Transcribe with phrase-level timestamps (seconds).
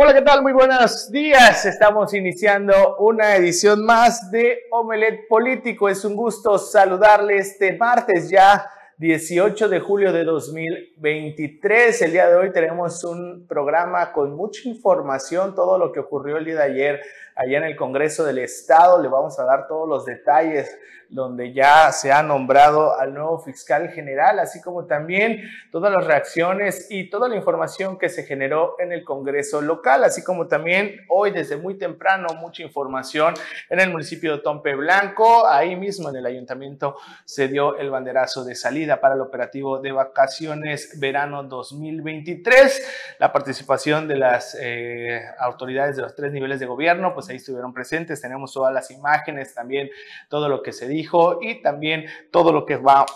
[0.00, 0.42] Hola, ¿qué tal?
[0.42, 1.66] Muy buenos días.
[1.66, 5.88] Estamos iniciando una edición más de Omelet Político.
[5.88, 8.64] Es un gusto saludarle este martes ya
[8.98, 12.02] 18 de julio de 2023.
[12.02, 16.44] El día de hoy tenemos un programa con mucha información, todo lo que ocurrió el
[16.44, 17.00] día de ayer
[17.36, 19.00] allá en el Congreso del Estado.
[19.00, 20.76] Le vamos a dar todos los detalles
[21.10, 26.86] donde ya se ha nombrado al nuevo fiscal general, así como también todas las reacciones
[26.90, 31.30] y toda la información que se generó en el Congreso local, así como también hoy
[31.30, 33.34] desde muy temprano mucha información
[33.70, 35.46] en el municipio de Tompe Blanco.
[35.46, 39.92] Ahí mismo en el ayuntamiento se dio el banderazo de salida para el operativo de
[39.92, 43.16] vacaciones verano 2023.
[43.18, 47.72] La participación de las eh, autoridades de los tres niveles de gobierno, pues ahí estuvieron
[47.72, 49.90] presentes, tenemos todas las imágenes, también
[50.28, 53.06] todo lo que se dijo y también todo lo que va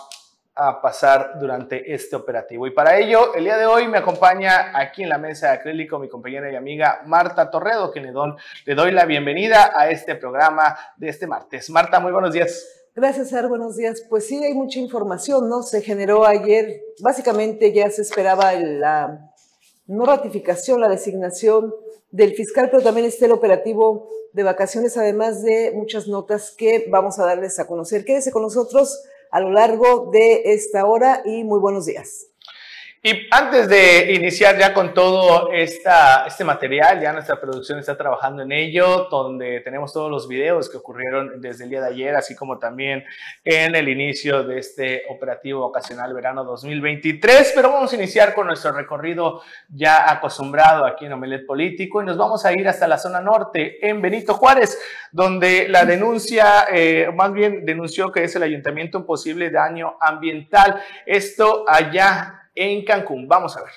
[0.55, 2.67] a pasar durante este operativo.
[2.67, 5.97] Y para ello, el día de hoy me acompaña aquí en la mesa de acrílico
[5.97, 8.13] mi compañera y amiga Marta Torredo, que le,
[8.65, 11.69] le doy la bienvenida a este programa de este martes.
[11.69, 12.82] Marta, muy buenos días.
[12.95, 13.47] Gracias, Ser.
[13.47, 14.03] Buenos días.
[14.07, 15.63] Pues sí, hay mucha información, ¿no?
[15.63, 19.33] Se generó ayer, básicamente ya se esperaba la
[19.87, 21.73] no ratificación, la designación
[22.11, 27.17] del fiscal, pero también está el operativo de vacaciones, además de muchas notas que vamos
[27.17, 28.05] a darles a conocer.
[28.05, 32.27] Quédese con nosotros a lo largo de esta hora y muy buenos días.
[33.05, 38.53] Y antes de iniciar ya con todo este material, ya nuestra producción está trabajando en
[38.53, 42.59] ello, donde tenemos todos los videos que ocurrieron desde el día de ayer, así como
[42.59, 43.03] también
[43.43, 47.51] en el inicio de este operativo ocasional verano 2023.
[47.53, 52.15] Pero vamos a iniciar con nuestro recorrido ya acostumbrado aquí en Omelet Político y nos
[52.15, 54.79] vamos a ir hasta la zona norte, en Benito Juárez,
[55.11, 60.81] donde la denuncia, eh, más bien denunció que es el ayuntamiento un posible daño ambiental.
[61.05, 63.27] Esto allá en Cancún.
[63.27, 63.73] Vamos a ver.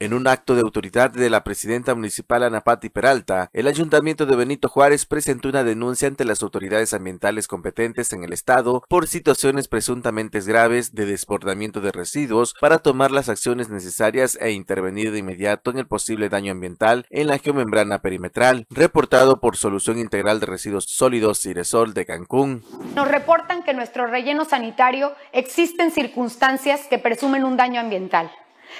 [0.00, 4.34] En un acto de autoridad de la presidenta municipal Ana Patti Peralta, el ayuntamiento de
[4.34, 9.68] Benito Juárez presentó una denuncia ante las autoridades ambientales competentes en el estado por situaciones
[9.68, 15.70] presuntamente graves de desbordamiento de residuos para tomar las acciones necesarias e intervenir de inmediato
[15.70, 20.86] en el posible daño ambiental en la geomembrana perimetral, reportado por Solución Integral de Residuos
[20.86, 22.64] Sólidos Ciresol de Cancún.
[22.94, 28.30] Nos reportan que en nuestro relleno sanitario existen circunstancias que presumen un daño ambiental.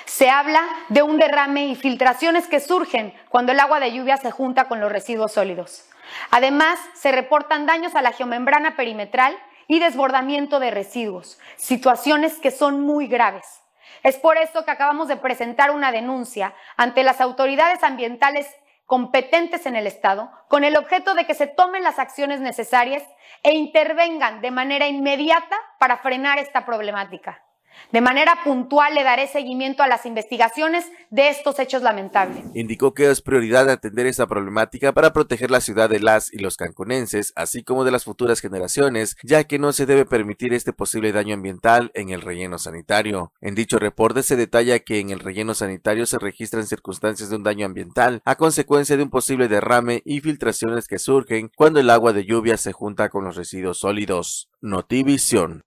[0.04, 4.30] Se habla de un derrame y filtraciones que surgen cuando el agua de lluvia se
[4.30, 5.86] junta con los residuos sólidos.
[6.30, 9.36] Además, se reportan daños a la geomembrana perimetral
[9.68, 13.62] y desbordamiento de residuos, situaciones que son muy graves.
[14.02, 18.46] Es por eso que acabamos de presentar una denuncia ante las autoridades ambientales
[18.86, 23.04] competentes en el Estado con el objeto de que se tomen las acciones necesarias
[23.44, 27.44] e intervengan de manera inmediata para frenar esta problemática.
[27.92, 32.44] De manera puntual le daré seguimiento a las investigaciones de estos hechos lamentables.
[32.54, 36.56] Indicó que es prioridad atender esta problemática para proteger la ciudad de las y los
[36.56, 41.10] cancunenses, así como de las futuras generaciones, ya que no se debe permitir este posible
[41.10, 43.32] daño ambiental en el relleno sanitario.
[43.40, 47.42] En dicho reporte se detalla que en el relleno sanitario se registran circunstancias de un
[47.42, 52.12] daño ambiental a consecuencia de un posible derrame y filtraciones que surgen cuando el agua
[52.12, 54.48] de lluvia se junta con los residuos sólidos.
[54.60, 55.64] Notivisión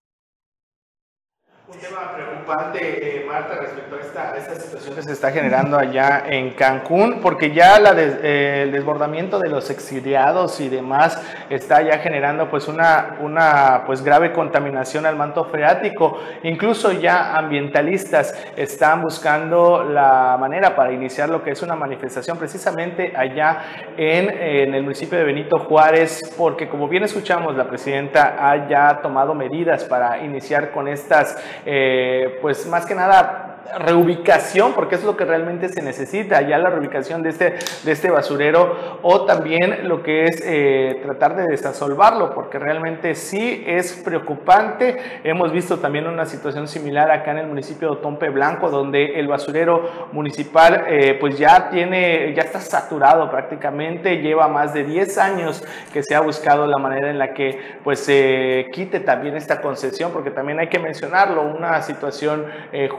[1.74, 6.24] un tema preocupante, eh, Marta, respecto a esta, esta, situación que se está generando allá
[6.28, 11.20] en Cancún, porque ya la eh, el desbordamiento de los exiliados y demás
[11.50, 16.20] está ya generando pues una, una pues grave contaminación al manto freático.
[16.44, 23.14] Incluso ya ambientalistas están buscando la manera para iniciar lo que es una manifestación precisamente
[23.16, 28.68] allá en, en el municipio de Benito Juárez, porque como bien escuchamos, la presidenta ha
[28.68, 35.04] ya tomado medidas para iniciar con estas eh, pues más que nada reubicación, porque es
[35.04, 37.54] lo que realmente se necesita, ya la reubicación de este,
[37.84, 43.64] de este basurero, o también lo que es eh, tratar de desasolvarlo, porque realmente sí
[43.66, 44.98] es preocupante.
[45.24, 49.28] Hemos visto también una situación similar acá en el municipio de Otompe Blanco, donde el
[49.28, 55.64] basurero municipal eh, pues ya tiene, ya está saturado prácticamente, lleva más de 10 años
[55.92, 60.12] que se ha buscado la manera en la que pues se quite también esta concesión,
[60.12, 62.90] porque también hay que mencionarlo, una situación eh,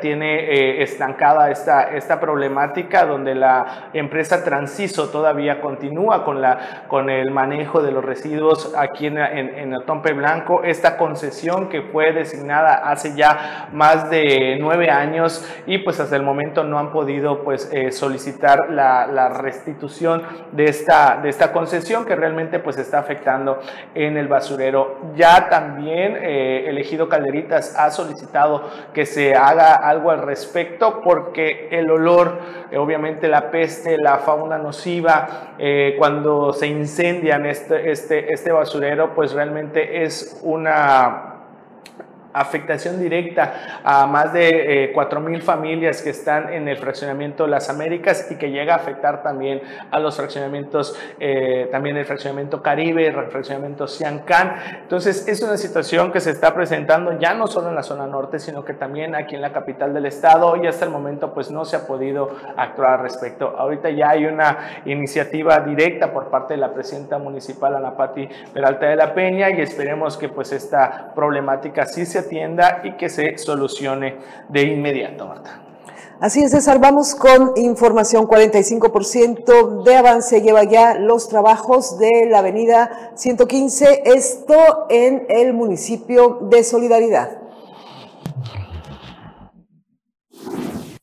[0.00, 7.10] tiene eh, estancada esta, esta problemática donde la empresa Transiso todavía continúa con, la, con
[7.10, 10.62] el manejo de los residuos aquí en, en, el Tompe Blanco.
[10.64, 16.22] Esta concesión que fue designada hace ya más de nueve años y pues hasta el
[16.22, 20.22] momento no han podido pues eh, solicitar la, la, restitución
[20.52, 23.60] de esta, de esta concesión que realmente pues está afectando
[23.94, 24.98] en el basurero.
[25.14, 31.90] Ya también eh, elegido Calderitas ha solicitado que se haga algo al respecto porque el
[31.90, 32.38] olor,
[32.70, 39.14] eh, obviamente la peste, la fauna nociva, eh, cuando se incendian este, este, este basurero,
[39.14, 41.27] pues realmente es una
[42.40, 48.28] afectación directa a más de 4.000 eh, familias que están en el fraccionamiento las Américas
[48.30, 53.14] y que llega a afectar también a los fraccionamientos, eh, también el fraccionamiento Caribe, el
[53.30, 54.56] fraccionamiento Ciancán.
[54.82, 58.38] Entonces es una situación que se está presentando ya no solo en la zona norte,
[58.38, 61.64] sino que también aquí en la capital del estado y hasta el momento pues no
[61.64, 63.54] se ha podido actuar al respecto.
[63.56, 68.96] Ahorita ya hay una iniciativa directa por parte de la presidenta municipal Anapati Peralta de
[68.96, 74.16] la Peña y esperemos que pues esta problemática sí se atienda y que se solucione
[74.48, 75.62] de inmediato, Marta.
[76.20, 76.80] Así es, César.
[76.80, 78.26] Vamos con información.
[78.26, 86.38] 45% de avance lleva ya los trabajos de la avenida 115, esto en el municipio
[86.42, 87.37] de Solidaridad.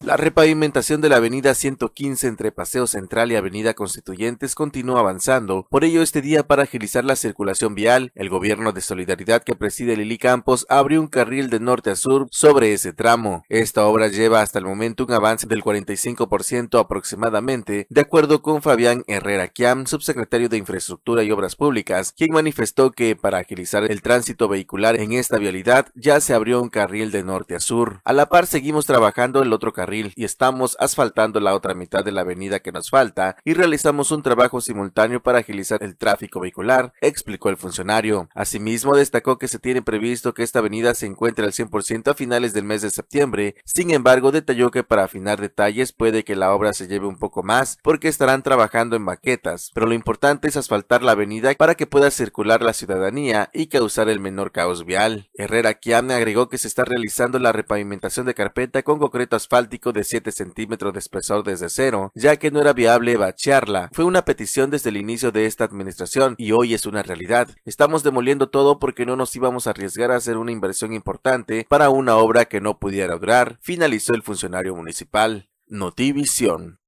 [0.06, 5.66] La repavimentación de la avenida 115 entre Paseo Central y Avenida Constituyentes continúa avanzando.
[5.68, 9.98] Por ello, este día, para agilizar la circulación vial, el gobierno de solidaridad que preside
[9.98, 13.46] Lili Campos abrió un carril de norte a sur sobre ese tramo.
[13.50, 19.04] Esta obra lleva hasta el momento un avance del 45% aproximadamente, de acuerdo con Fabián
[19.08, 24.50] Herrera Quiam, subsecretario de Infraestructura y Obras Públicas, quien manifestó que para agilizar el tránsito
[24.50, 28.02] vehicular en esta vialidad ya se abrió un carril de norte a sur.
[28.04, 32.12] A la par seguimos trabajando el otro carril y estamos asfaltando la otra mitad de
[32.12, 36.94] la avenida que nos falta y realizamos un trabajo simultáneo para agilizar el tráfico vehicular,
[37.02, 38.30] explicó el funcionario.
[38.34, 42.54] Asimismo, destacó que se tiene previsto que esta avenida se encuentre al 100% a finales
[42.54, 43.56] del mes de septiembre.
[43.64, 47.44] Sin embargo, detalló que para afinar detalles puede que la obra se lleve un poco
[47.44, 51.88] más porque estarán trabajando en maquetas, pero lo importante es asfaltar la avenida para que
[51.88, 55.30] pueda circular la ciudadanía y causar el menor caos vial.
[55.36, 60.04] Herrera Kiamne agregó que se está realizando la repavimentación de carpeta con concreto asfáltico de
[60.04, 63.90] 7 centímetros de espesor desde cero, ya que no era viable bachearla.
[63.94, 67.50] Fue una petición desde el inicio de esta administración y hoy es una realidad.
[67.66, 71.90] Estamos demoliendo todo porque no nos íbamos a arriesgar a hacer una inversión importante para
[71.90, 75.50] una obra que no pudiera durar, finalizó el funcionario municipal.
[75.68, 76.80] Notivisión.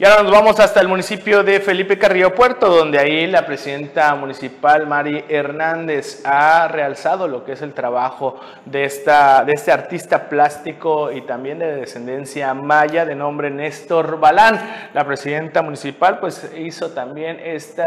[0.00, 4.14] Y ahora nos vamos hasta el municipio de Felipe Carrillo Puerto, donde ahí la presidenta
[4.14, 10.28] municipal Mari Hernández ha realzado lo que es el trabajo de, esta, de este artista
[10.28, 14.90] plástico y también de descendencia maya de nombre Néstor Balán.
[14.94, 17.82] La presidenta municipal pues hizo también este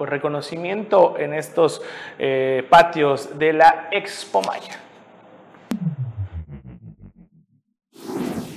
[0.00, 1.82] reconocimiento en estos
[2.18, 4.83] eh, patios de la Expo Maya.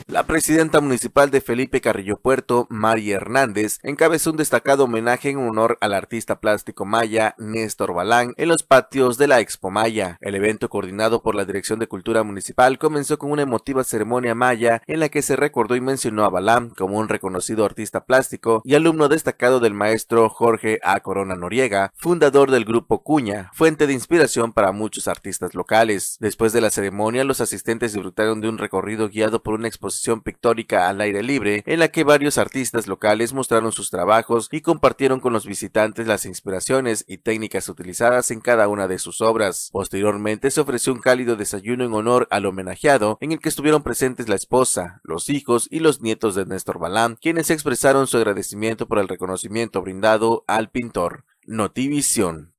[0.07, 5.77] La presidenta municipal de Felipe Carrillo Puerto, María Hernández, encabezó un destacado homenaje en honor
[5.81, 10.18] al artista plástico maya Néstor Balán en los patios de la Expo Maya.
[10.21, 14.81] El evento coordinado por la Dirección de Cultura Municipal comenzó con una emotiva ceremonia maya
[14.88, 18.75] en la que se recordó y mencionó a Balán como un reconocido artista plástico y
[18.75, 21.01] alumno destacado del maestro Jorge A.
[21.01, 26.15] Corona Noriega, fundador del grupo Cuña, fuente de inspiración para muchos artistas locales.
[26.21, 30.89] Después de la ceremonia, los asistentes disfrutaron de un recorrido guiado por una exposición pictórica
[30.89, 35.33] al aire libre en la que varios artistas locales mostraron sus trabajos y compartieron con
[35.33, 39.69] los visitantes las inspiraciones y técnicas utilizadas en cada una de sus obras.
[39.71, 44.30] Posteriormente se ofreció un cálido desayuno en honor al homenajeado en el que estuvieron presentes
[44.30, 48.99] la esposa, los hijos y los nietos de Néstor Balán, quienes expresaron su agradecimiento por
[48.99, 51.25] el reconocimiento brindado al pintor.
[51.45, 52.56] Notivisión.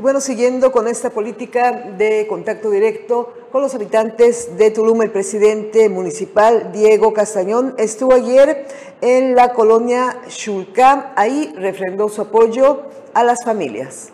[0.00, 5.10] Y bueno, siguiendo con esta política de contacto directo con los habitantes de Tulum, el
[5.10, 8.66] presidente municipal Diego Castañón estuvo ayer
[9.02, 11.12] en la colonia Xulcá.
[11.16, 12.80] Ahí refrendó su apoyo
[13.12, 14.10] a las familias.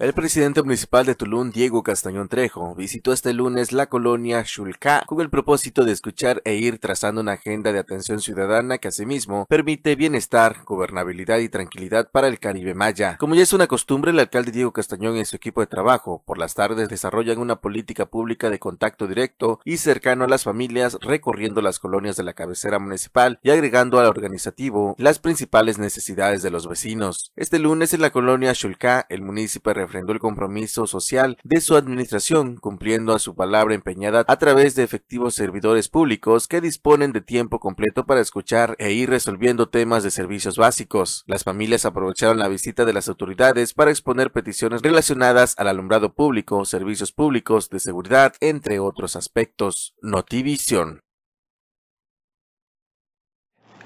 [0.00, 5.20] El presidente municipal de Tulum, Diego Castañón Trejo, visitó este lunes la colonia Xulcá con
[5.20, 9.96] el propósito de escuchar e ir trazando una agenda de atención ciudadana que asimismo permite
[9.96, 13.18] bienestar, gobernabilidad y tranquilidad para el Caribe Maya.
[13.18, 16.38] Como ya es una costumbre, el alcalde Diego Castañón y su equipo de trabajo por
[16.38, 21.60] las tardes desarrollan una política pública de contacto directo y cercano a las familias recorriendo
[21.60, 26.66] las colonias de la cabecera municipal y agregando al organizativo las principales necesidades de los
[26.66, 27.32] vecinos.
[27.36, 32.56] Este lunes en la colonia Xulcá, el municipio refrendó el compromiso social de su administración,
[32.56, 37.58] cumpliendo a su palabra empeñada a través de efectivos servidores públicos que disponen de tiempo
[37.58, 41.24] completo para escuchar e ir resolviendo temas de servicios básicos.
[41.26, 46.64] Las familias aprovecharon la visita de las autoridades para exponer peticiones relacionadas al alumbrado público,
[46.64, 49.94] servicios públicos, de seguridad, entre otros aspectos.
[50.02, 51.02] Notivisión.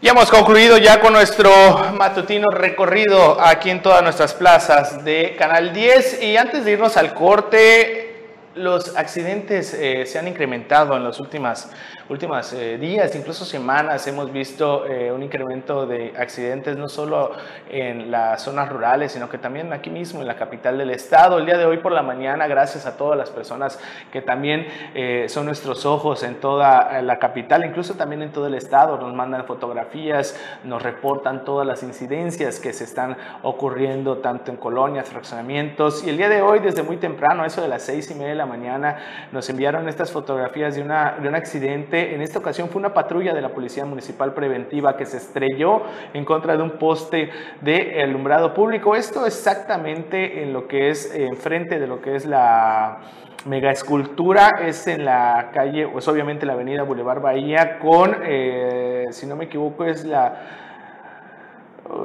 [0.05, 1.51] Y hemos concluido ya con nuestro
[1.95, 6.23] matutino recorrido aquí en todas nuestras plazas de Canal 10.
[6.23, 11.71] Y antes de irnos al corte, los accidentes eh, se han incrementado en las últimas
[12.09, 17.33] últimas eh, días, incluso semanas, hemos visto eh, un incremento de accidentes no solo
[17.71, 21.39] en las zonas rurales, sino que también aquí mismo en la capital del estado.
[21.39, 23.81] El día de hoy por la mañana, gracias a todas las personas
[24.13, 28.55] que también eh, son nuestros ojos en toda la capital, incluso también en todo el
[28.55, 34.59] estado, nos mandan fotografías, nos reportan todas las incidencias que se están ocurriendo tanto en
[34.59, 36.05] colonias, fraccionamientos.
[36.05, 38.35] Y el día de hoy, desde muy temprano, eso de las seis y media de
[38.35, 38.99] la mañana,
[39.33, 43.33] nos enviaron estas fotografías de, una, de un accidente en esta ocasión fue una patrulla
[43.35, 45.83] de la Policía Municipal Preventiva que se estrelló
[46.13, 48.97] en contra de un poste de alumbrado público.
[48.97, 52.99] Esto exactamente en lo que es enfrente de lo que es la
[53.47, 59.27] mega escultura es en la calle, pues obviamente la avenida Boulevard Bahía con, eh, si
[59.27, 60.63] no me equivoco, es la...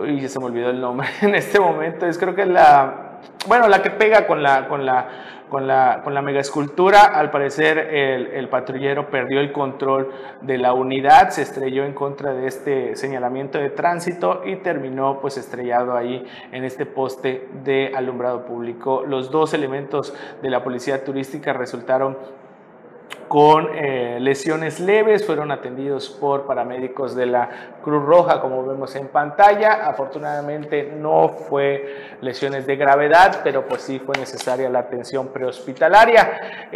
[0.02, 3.68] Uy, se me olvidó el nombre en este momento, es creo que es la, bueno,
[3.70, 5.08] la que pega con la, con la
[5.50, 7.02] con la, con la mega escultura.
[7.02, 12.34] Al parecer el, el, patrullero perdió el control de la unidad, se estrelló en contra
[12.34, 18.46] de este señalamiento de tránsito y terminó pues estrellado ahí en este poste de alumbrado
[18.46, 19.04] público.
[19.06, 22.18] Los dos elementos de la policía turística resultaron
[23.30, 27.50] con eh, lesiones leves, fueron atendidos por paramédicos de la
[27.84, 29.88] Cruz Roja, como vemos en pantalla.
[29.88, 36.70] Afortunadamente no fue lesiones de gravedad, pero pues sí fue necesaria la atención prehospitalaria.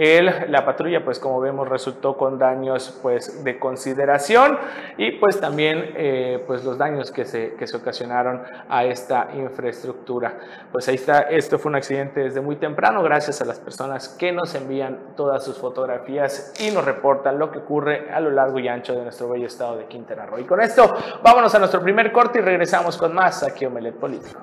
[0.47, 4.57] La patrulla, pues como vemos, resultó con daños pues de consideración
[4.97, 10.37] y pues también eh, pues los daños que se, que se ocasionaron a esta infraestructura.
[10.71, 14.31] Pues ahí está, esto fue un accidente desde muy temprano, gracias a las personas que
[14.31, 18.67] nos envían todas sus fotografías y nos reportan lo que ocurre a lo largo y
[18.67, 20.27] ancho de nuestro bello estado de Quintana.
[20.37, 24.39] Y con esto, vámonos a nuestro primer corte y regresamos con más aquí Omelet Político.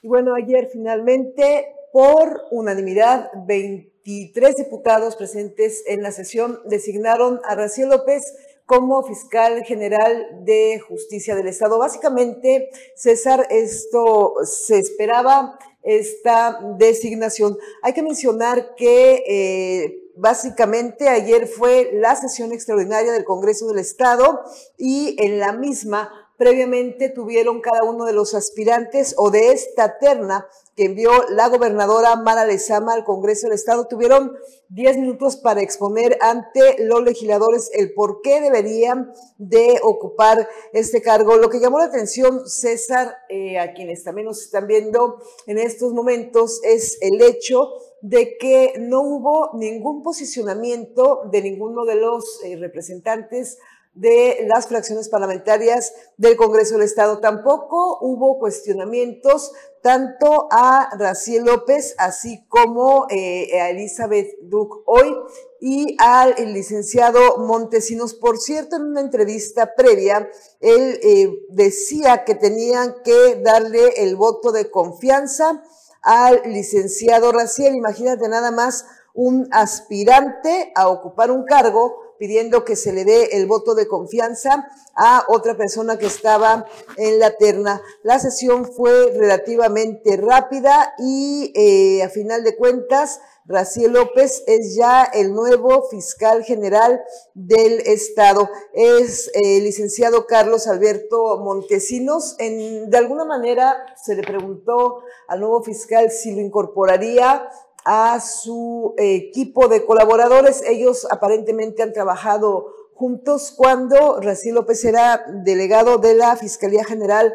[0.00, 7.90] Y bueno, ayer finalmente, por unanimidad, 23 diputados presentes en la sesión designaron a Raciel
[7.90, 8.34] López
[8.68, 11.78] como fiscal general de justicia del Estado.
[11.78, 17.56] Básicamente, César, esto se esperaba esta designación.
[17.82, 24.42] Hay que mencionar que eh, básicamente ayer fue la sesión extraordinaria del Congreso del Estado
[24.76, 30.46] y en la misma previamente tuvieron cada uno de los aspirantes o de esta terna
[30.76, 34.32] que envió la gobernadora Mara Lezama al Congreso del Estado, tuvieron
[34.68, 41.36] 10 minutos para exponer ante los legisladores el por qué deberían de ocupar este cargo.
[41.36, 45.92] Lo que llamó la atención, César, eh, a quienes también nos están viendo en estos
[45.92, 52.56] momentos, es el hecho de que no hubo ningún posicionamiento de ninguno de los eh,
[52.56, 53.58] representantes
[53.98, 57.18] de las fracciones parlamentarias del Congreso del Estado.
[57.18, 59.52] Tampoco hubo cuestionamientos
[59.82, 65.16] tanto a Raciel López, así como eh, a Elizabeth Duke hoy
[65.60, 68.14] y al licenciado Montesinos.
[68.14, 74.52] Por cierto, en una entrevista previa, él eh, decía que tenían que darle el voto
[74.52, 75.62] de confianza
[76.02, 77.74] al licenciado Raciel.
[77.74, 83.46] Imagínate nada más un aspirante a ocupar un cargo pidiendo que se le dé el
[83.46, 87.82] voto de confianza a otra persona que estaba en la terna.
[88.02, 95.04] La sesión fue relativamente rápida y eh, a final de cuentas, Raciel López es ya
[95.04, 98.50] el nuevo fiscal general del Estado.
[98.74, 102.36] Es el eh, licenciado Carlos Alberto Montesinos.
[102.38, 107.48] En, de alguna manera se le preguntó al nuevo fiscal si lo incorporaría
[107.84, 110.62] a su equipo de colaboradores.
[110.66, 117.32] Ellos aparentemente han trabajado juntos cuando Raciel López era delegado de la Fiscalía General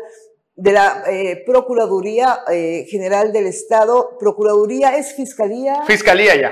[0.55, 4.17] de la eh, Procuraduría eh, General del Estado.
[4.19, 5.83] Procuraduría es Fiscalía.
[5.88, 6.51] Fiscalía ya.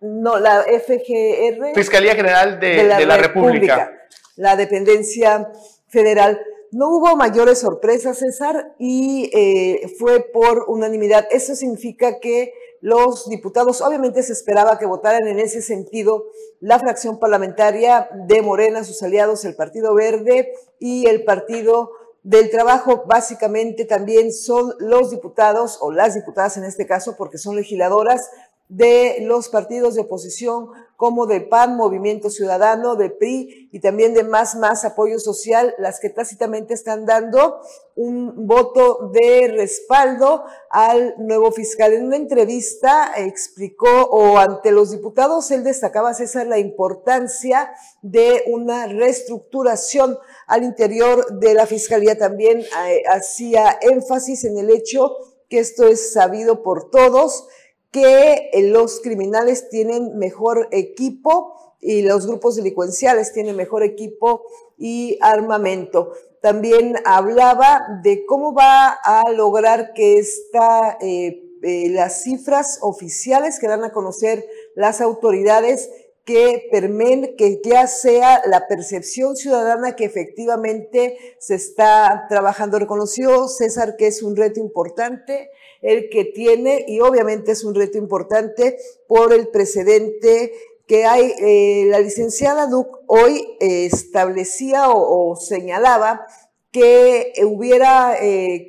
[0.00, 1.74] No, la FGR.
[1.74, 3.92] Fiscalía General de, la, República.
[4.36, 5.48] La dependencia
[5.88, 6.40] federal.
[6.72, 11.28] No hubo mayores sorpresas, César, y eh, fue por unanimidad.
[11.30, 13.80] Eso significa que los diputados.
[13.80, 16.26] Obviamente se esperaba que votaran en ese sentido
[16.60, 21.92] la fracción parlamentaria de Morena, sus aliados, el Partido Verde y el Partido
[22.24, 23.04] del Trabajo.
[23.06, 28.30] Básicamente también son los diputados, o las diputadas en este caso, porque son legisladoras
[28.68, 30.68] de los partidos de oposición
[31.02, 35.98] como de PAN, Movimiento Ciudadano, de PRI y también de Más Más Apoyo Social, las
[35.98, 37.58] que tácitamente están dando
[37.96, 41.92] un voto de respaldo al nuevo fiscal.
[41.92, 48.86] En una entrevista explicó, o ante los diputados, él destacaba, César, la importancia de una
[48.86, 50.16] reestructuración
[50.46, 52.16] al interior de la fiscalía.
[52.16, 55.16] También eh, hacía énfasis en el hecho
[55.48, 57.48] que esto es sabido por todos,
[57.92, 64.44] que eh, los criminales tienen mejor equipo y los grupos delincuenciales tienen mejor equipo
[64.78, 66.12] y armamento.
[66.40, 73.68] También hablaba de cómo va a lograr que esta, eh, eh, las cifras oficiales que
[73.68, 74.44] dan a conocer
[74.74, 75.90] las autoridades
[76.24, 82.78] que permeen que ya sea la percepción ciudadana que efectivamente se está trabajando.
[82.78, 85.50] Reconoció César que es un reto importante
[85.82, 90.52] el que tiene y obviamente es un reto importante por el precedente
[90.86, 91.34] que hay.
[91.38, 96.26] Eh, la licenciada Duc hoy establecía o, señalaba
[96.70, 98.16] que hubiera...
[98.20, 98.68] Eh,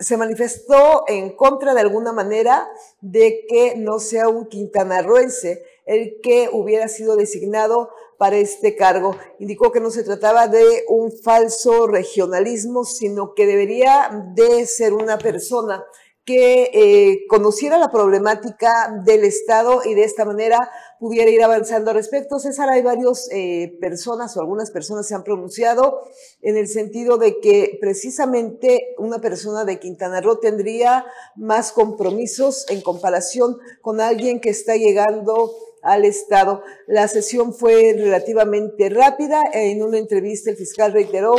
[0.00, 2.68] se manifestó en contra de alguna manera
[3.00, 9.16] de que no sea un quintanarroense el que hubiera sido designado para este cargo.
[9.38, 15.18] Indicó que no se trataba de un falso regionalismo, sino que debería de ser una
[15.18, 15.84] persona
[16.24, 21.96] que eh, conociera la problemática del Estado y de esta manera pudiera ir avanzando al
[21.96, 22.38] respecto.
[22.38, 26.00] César, hay varias eh, personas o algunas personas se han pronunciado
[26.40, 31.04] en el sentido de que precisamente una persona de Quintana Roo tendría
[31.36, 35.52] más compromisos en comparación con alguien que está llegando
[35.82, 36.62] al Estado.
[36.86, 39.42] La sesión fue relativamente rápida.
[39.52, 41.36] En una entrevista el fiscal reiteró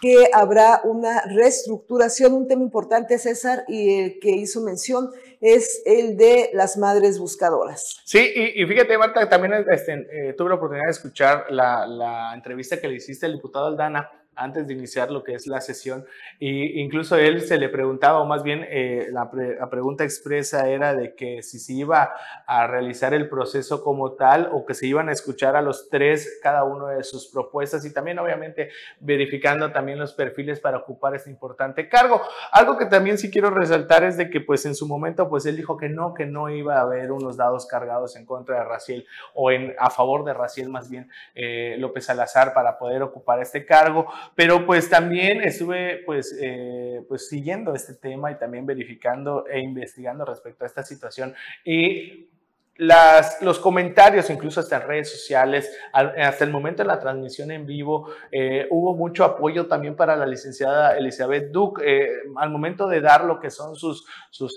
[0.00, 2.32] que habrá una reestructuración.
[2.32, 5.10] Un tema importante, César, y el que hizo mención
[5.40, 8.00] es el de las madres buscadoras.
[8.04, 12.80] Sí, y, fíjate, Marta, también este, eh, tuve la oportunidad de escuchar la, la entrevista
[12.80, 16.04] que le hiciste al diputado Aldana antes de iniciar lo que es la sesión.
[16.38, 19.30] Y incluso él se le preguntaba, o más bien eh, la,
[19.70, 22.12] pregunta expresa era de que si se iba
[22.46, 26.38] a realizar el proceso como tal o que se iban a escuchar a los tres
[26.42, 31.30] cada uno de sus propuestas y también obviamente verificando también los perfiles para ocupar este
[31.30, 32.20] importante cargo.
[32.52, 35.56] Algo que también sí quiero resaltar es de que pues en su momento pues él
[35.56, 39.06] dijo que no, que no iba a haber unos dados cargados en contra de Raciel
[39.34, 43.64] o en, a favor de Raciel más bien eh, López Salazar para poder ocupar este
[43.64, 49.60] cargo pero pues también estuve pues, eh, pues siguiendo este tema y también verificando e
[49.60, 51.34] investigando respecto a esta situación.
[51.64, 52.28] Y
[52.76, 57.66] las, los comentarios, incluso hasta en redes sociales, hasta el momento de la transmisión en
[57.66, 61.82] vivo, eh, hubo mucho apoyo también para la licenciada Elizabeth Duke.
[61.86, 64.54] Eh, al momento de dar lo que son sus, sus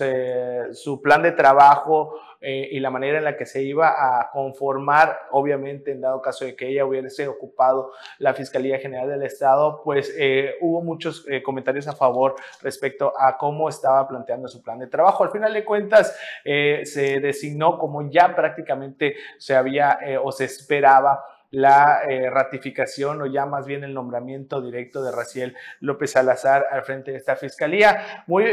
[0.73, 5.17] su plan de trabajo, eh, y la manera en la que se iba a conformar,
[5.31, 10.13] obviamente en dado caso de que ella hubiese ocupado la Fiscalía General del Estado, pues
[10.17, 14.87] eh, hubo muchos eh, comentarios a favor respecto a cómo estaba planteando su plan de
[14.87, 15.23] trabajo.
[15.23, 22.01] Al final de cuentas, se designó como ya prácticamente se había o se esperaba la
[22.31, 27.17] ratificación o ya más bien el nombramiento directo de Raciel López Salazar al frente de
[27.17, 28.23] esta fiscalía.
[28.27, 28.45] Muy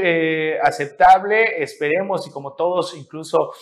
[0.62, 3.52] aceptable, esperemos y como todos, incluso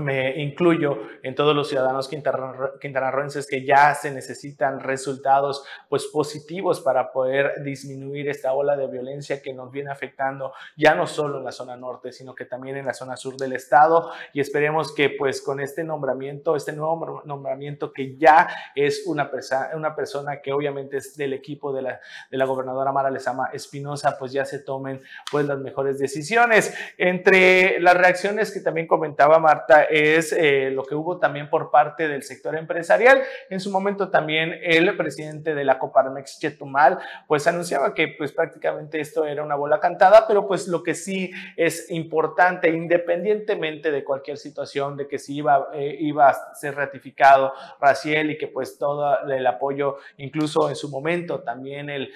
[0.00, 7.12] me incluyo en todos los ciudadanos quintanarroenses que ya se necesitan resultados pues positivos para
[7.12, 11.52] poder disminuir esta ola de violencia que nos viene afectando ya no solo en la
[11.52, 14.10] zona norte sino que también en la zona sur del estado.
[14.32, 19.70] Y esperemos que pues con este nombramiento este nuevo nombramiento que ya es una, persona
[19.74, 22.00] una persona que obviamente es del equipo de la,
[22.30, 26.74] de la gobernadora Mara Lezama Espinosa pues ya se tomen pues las mejores decisiones.
[26.96, 32.08] Entre las reacciones que también comentaba Marta es eh, lo que hubo también por parte
[32.08, 33.22] del sector empresarial.
[33.50, 39.00] En su momento también el presidente de la Coparmex, Chetumal, pues anunciaba que pues prácticamente
[39.00, 44.38] esto era una bola cantada, pero pues lo que sí es importante, independientemente de cualquier
[44.38, 49.26] situación, de que si iba, eh, iba a ser ratificado Raciel y que pues todo
[49.28, 52.12] el apoyo, incluso en su momento también el,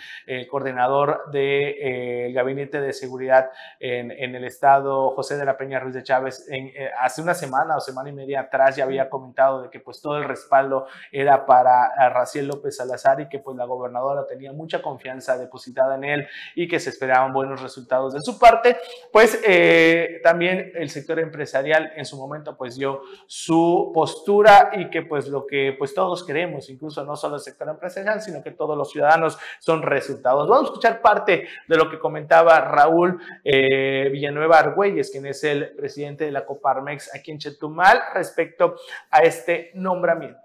[0.50, 3.50] coordinador del de, eh, gabinete de seguridad
[3.81, 6.48] en, en, el estado, José de la Peña Ruiz de Chávez,
[7.00, 10.19] hace una semana o semana y media atrás ya había comentado de que pues todo
[10.19, 15.38] el respaldo era para Raciel López Salazar y que pues la gobernadora tenía mucha confianza
[15.38, 18.77] depositada en él y que se esperaban buenos resultados de su parte,
[19.12, 25.03] pues eh, también el sector empresarial en su momento pues dio su postura y que
[25.03, 28.77] pues lo que pues todos queremos, incluso no solo el sector empresarial, sino que todos
[28.77, 30.49] los ciudadanos son resultados.
[30.49, 35.75] Vamos a escuchar parte de lo que comentaba Raúl eh, Villanueva Argüelles, quien es el
[35.77, 38.76] presidente de la Coparmex aquí en Chetumal respecto
[39.11, 40.40] a este nombramiento.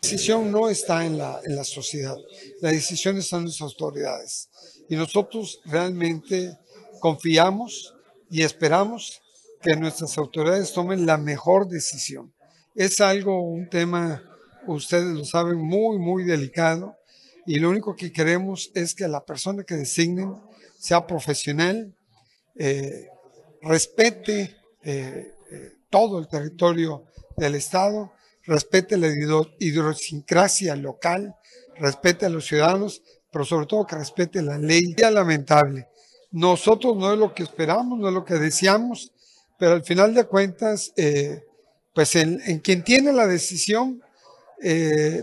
[0.00, 2.16] La decisión no está en la, en la sociedad,
[2.60, 4.48] la decisión está en las autoridades.
[4.88, 6.56] Y nosotros realmente
[7.00, 7.94] confiamos
[8.30, 9.20] y esperamos
[9.60, 12.32] que nuestras autoridades tomen la mejor decisión.
[12.76, 14.22] Es algo, un tema,
[14.68, 16.96] ustedes lo saben, muy, muy delicado
[17.44, 20.36] y lo único que queremos es que la persona que designen
[20.78, 21.92] sea profesional,
[22.54, 23.08] eh,
[23.62, 25.32] respete eh,
[25.90, 27.04] todo el territorio
[27.36, 28.12] del Estado,
[28.44, 29.08] respete la
[29.58, 31.34] idiosincrasia local,
[31.76, 34.94] respete a los ciudadanos, pero sobre todo que respete la ley.
[34.98, 35.88] Lamentable.
[36.30, 39.12] Nosotros no es lo que esperamos, no es lo que deseamos,
[39.58, 40.92] pero al final de cuentas,
[41.94, 44.02] pues en, quien tiene la decisión,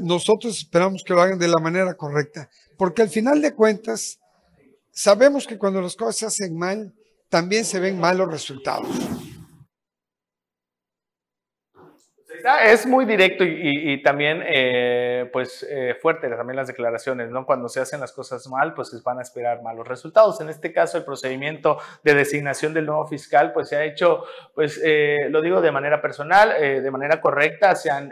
[0.01, 4.19] nosotros esperamos que lo hagan de la manera correcta, porque al final de cuentas,
[4.91, 6.93] sabemos que cuando las cosas se hacen mal,
[7.29, 8.89] también se ven malos resultados.
[12.27, 17.45] Es muy directo y, también eh, pues eh, fuerte también las declaraciones, ¿no?
[17.45, 20.41] Cuando se hacen las cosas mal, pues se van a esperar malos resultados.
[20.41, 24.81] En este caso, el procedimiento de designación del nuevo fiscal, pues se ha hecho, pues
[24.83, 28.11] eh, lo digo de manera personal, de manera correcta, se han,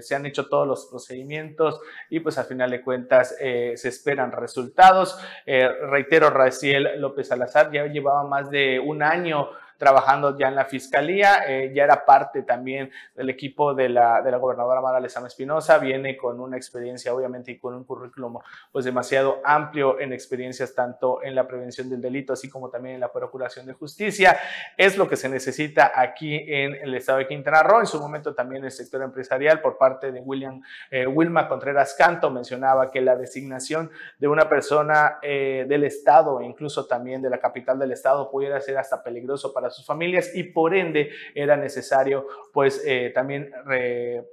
[0.00, 5.18] se han hecho todos los procedimientos y pues al final de cuentas se esperan resultados.
[5.46, 11.44] reitero, Raciel López Salazar ya llevaba más de un año trabajando ya en la fiscalía,
[11.46, 15.78] eh, ya era parte también del equipo de la, de la gobernadora Mara Lezama Espinosa,
[15.78, 18.38] viene con una experiencia obviamente y con un currículum
[18.72, 23.00] pues demasiado amplio en experiencias tanto en la prevención del delito así como también en
[23.00, 24.36] la procuración de justicia.
[24.76, 28.34] Es lo que se necesita aquí en el estado de Quintana Roo, en su momento
[28.34, 30.60] también el sector empresarial por parte de William
[30.90, 36.86] eh, Wilma Contreras Canto mencionaba que la designación de una persona eh, del estado incluso
[36.86, 40.74] también de la capital del estado pudiera ser hasta peligroso para sus familias y por
[40.74, 43.52] ende era necesario pues eh, también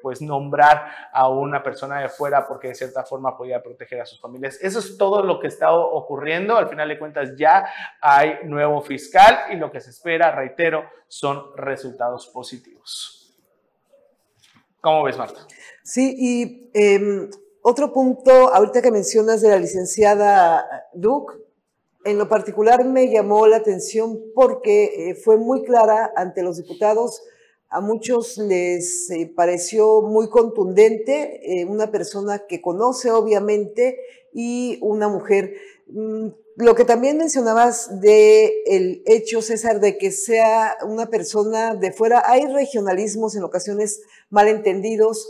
[0.01, 4.19] pues nombrar a una persona de fuera porque de cierta forma podía proteger a sus
[4.19, 4.57] familias.
[4.61, 6.57] Eso es todo lo que está ocurriendo.
[6.57, 7.65] Al final de cuentas ya
[8.01, 13.33] hay nuevo fiscal y lo que se espera, reitero, son resultados positivos.
[14.81, 15.39] ¿Cómo ves, Marta?
[15.83, 17.29] Sí, y em,
[17.63, 21.33] otro punto, ahorita que mencionas de la licenciada Duke,
[22.05, 27.23] en lo particular me llamó la atención porque eh, fue muy clara ante los diputados.
[27.67, 33.99] A muchos les eh, pareció muy contundente, eh, una persona que conoce obviamente
[34.31, 35.55] y una mujer.
[35.87, 41.91] Mm, lo que también mencionabas de el hecho, César, de que sea una persona de
[41.91, 45.27] fuera, hay regionalismos en ocasiones malentendidos,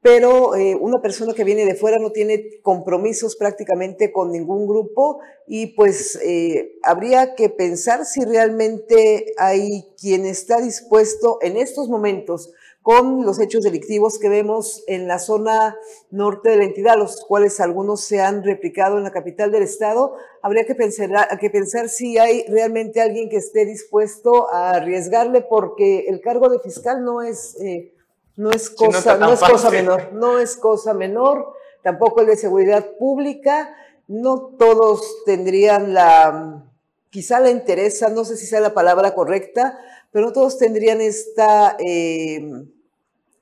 [0.00, 5.18] pero eh, una persona que viene de fuera no tiene compromisos prácticamente con ningún grupo
[5.46, 12.52] y pues eh, habría que pensar si realmente hay quien está dispuesto en estos momentos
[12.80, 15.76] con los hechos delictivos que vemos en la zona
[16.10, 20.14] norte de la entidad, los cuales algunos se han replicado en la capital del estado,
[20.42, 26.06] habría que pensar, que pensar si hay realmente alguien que esté dispuesto a arriesgarle porque
[26.08, 27.60] el cargo de fiscal no es...
[27.60, 27.92] Eh,
[28.38, 32.86] no es cosa, no, es cosa menor, no es cosa menor, tampoco el de seguridad
[32.96, 36.64] pública, no todos tendrían la,
[37.10, 39.76] quizá la interesa, no sé si sea la palabra correcta,
[40.12, 42.48] pero no todos tendrían esta, eh,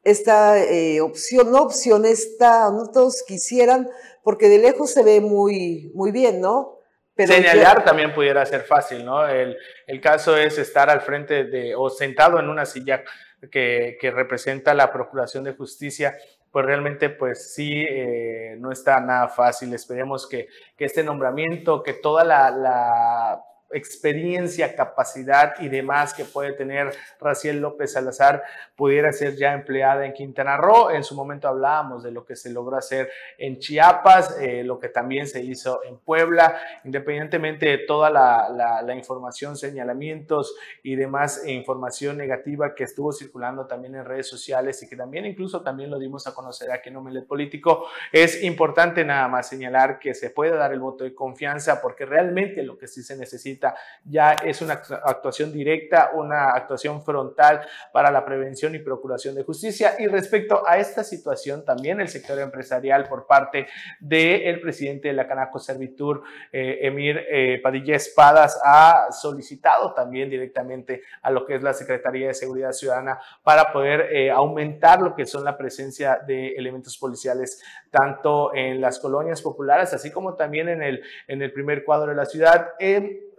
[0.02, 3.90] esta eh, opción, no opción, esta, no todos quisieran,
[4.22, 6.78] porque de lejos se ve muy, muy bien, ¿no?
[7.14, 9.28] Pero Señalar también pudiera ser fácil, ¿no?
[9.28, 13.04] El, el, caso es estar al frente de, o sentado en una silla
[13.50, 16.16] que, representa la Procuración de Justicia,
[16.50, 19.72] pues realmente pues sí, eh, no está nada fácil.
[19.74, 23.42] Esperemos que, este nombramiento, que toda la
[23.76, 28.42] experiencia, capacidad y demás que puede tener Raciel López Salazar
[28.74, 30.90] pudiera ser ya empleada en Quintana Roo.
[30.90, 34.88] En su momento hablábamos de lo que se logró hacer en Chiapas, eh, lo que
[34.88, 41.52] también se hizo en Puebla, independientemente de toda la, la, información, señalamientos y demás e
[41.52, 45.98] información negativa que estuvo circulando también en redes sociales y que también incluso también lo
[45.98, 50.56] dimos a conocer aquí en Omelet Político, es importante nada más señalar que se puede
[50.56, 53.65] dar el voto de confianza porque realmente lo que sí se necesita
[54.04, 54.74] ya es una
[55.04, 59.94] actuación directa, una actuación frontal para la prevención y procuración de justicia.
[59.98, 63.66] Y respecto a esta situación, también el sector empresarial por parte
[64.00, 71.02] del presidente de la Canaco Servitur, eh, Emir eh, Padilla Espadas, ha solicitado también directamente
[71.22, 75.26] a lo que es la Secretaría de Seguridad Ciudadana para poder eh, aumentar lo que
[75.26, 80.82] son la presencia de elementos policiales tanto en las colonias populares, así como también en
[80.82, 82.70] el, en el primer cuadro de la ciudad.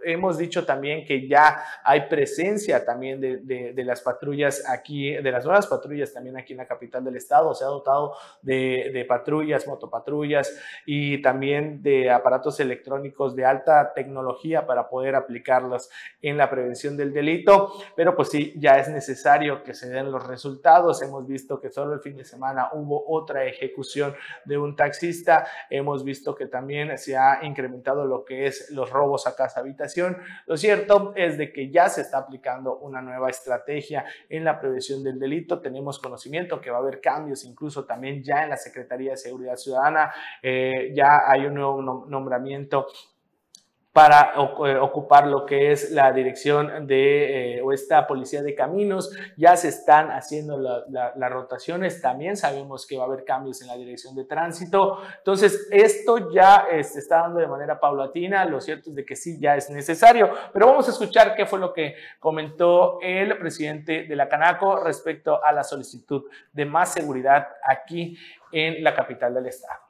[0.04, 5.66] Hemos dicho también que ya hay presencia también de, las patrullas aquí, de las nuevas
[5.66, 7.54] patrullas también aquí en la capital del estado.
[7.54, 14.88] Se ha dotado de, patrullas, motopatrullas y también de aparatos electrónicos de alta tecnología para
[14.88, 15.90] poder aplicarlos
[16.22, 17.72] en la prevención del delito.
[17.96, 21.02] Pero pues sí, ya es necesario que se den los resultados.
[21.02, 25.46] Hemos visto que solo el fin de semana hubo otra ejecución de un taxista.
[25.70, 29.87] Hemos visto que también se ha incrementado lo que es los robos a casa habitación.
[30.46, 35.02] Lo cierto es de que ya se está aplicando una nueva estrategia en la prevención
[35.02, 35.60] del delito.
[35.60, 39.56] Tenemos conocimiento que va a haber cambios incluso también ya en la Secretaría de Seguridad
[39.56, 40.12] Ciudadana.
[40.42, 42.86] Eh, ya hay un nuevo nombramiento
[43.98, 49.10] para eh, ocupar lo que es la dirección de eh, o esta policía de caminos.
[49.36, 52.00] Ya se están haciendo las rotaciones.
[52.00, 54.98] También sabemos que va a haber cambios en la dirección de tránsito.
[55.16, 58.44] Entonces, esto ya se está dando de manera paulatina.
[58.44, 60.30] Lo cierto es de que sí, ya es necesario.
[60.52, 65.44] Pero vamos a escuchar qué fue lo que comentó el presidente de la Canaco respecto
[65.44, 68.16] a la solicitud de más seguridad aquí
[68.52, 69.80] en la capital del estado.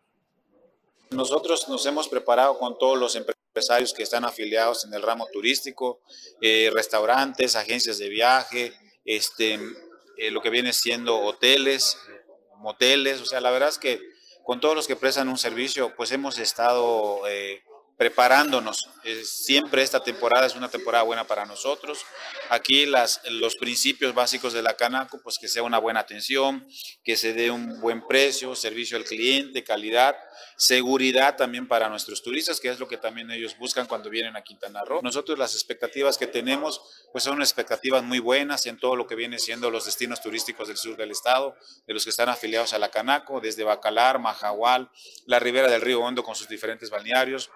[1.10, 5.26] Nosotros nos hemos preparado con todos los empresarios empresarios que están afiliados en el ramo
[5.32, 6.00] turístico,
[6.40, 8.72] eh, restaurantes, agencias de viaje,
[9.04, 9.58] este,
[10.16, 11.98] eh, lo que viene siendo hoteles,
[12.58, 14.00] moteles, o sea, la verdad es que
[14.44, 17.62] con todos los que prestan un servicio, pues hemos estado eh,
[17.98, 18.88] preparándonos.
[19.24, 22.06] siempre esta temporada es una temporada buena para nosotros.
[22.48, 26.64] Aquí las, los principios básicos de la Canaco, pues que sea una buena atención,
[27.02, 30.16] que se dé un buen precio, servicio al cliente, calidad,
[30.56, 34.42] seguridad también para nuestros turistas, que es lo que también ellos buscan cuando vienen a
[34.42, 35.00] Quintana Roo.
[35.02, 36.80] Nosotros las expectativas que tenemos,
[37.10, 40.76] pues son expectativas muy buenas en todo lo que viene siendo los destinos turísticos del
[40.76, 44.88] sur del estado, de los que están afiliados a la Canaco, desde Bacalar, Majahual,
[45.26, 47.50] la ribera del río Hondo con sus diferentes balnearios,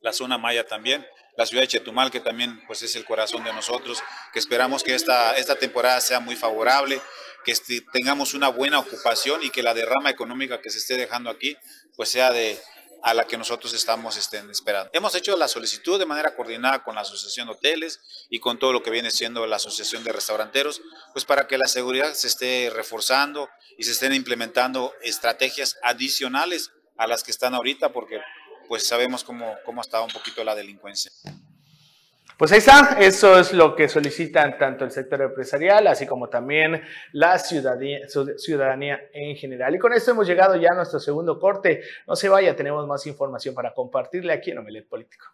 [0.00, 1.06] la zona maya también,
[1.36, 4.94] la ciudad de Chetumal, que también pues, es el corazón de nosotros, que esperamos que
[4.94, 7.00] esta, esta temporada sea muy favorable,
[7.44, 11.30] que este, tengamos una buena ocupación y que la derrama económica que se esté dejando
[11.30, 11.56] aquí
[11.96, 12.60] pues sea de
[13.02, 14.90] a la que nosotros estamos estén esperando.
[14.92, 18.72] Hemos hecho la solicitud de manera coordinada con la Asociación de Hoteles y con todo
[18.72, 20.80] lo que viene siendo la Asociación de Restauranteros,
[21.12, 27.06] pues para que la seguridad se esté reforzando y se estén implementando estrategias adicionales a
[27.06, 28.20] las que están ahorita, porque
[28.68, 31.10] pues sabemos cómo, cómo estado un poquito la delincuencia.
[32.38, 36.80] Pues ahí está, eso es lo que solicitan tanto el sector empresarial, así como también
[37.10, 39.74] la ciudadanía, ciudadanía en general.
[39.74, 41.82] Y con esto hemos llegado ya a nuestro segundo corte.
[42.06, 45.26] No se vaya, tenemos más información para compartirle aquí en Omelet Político.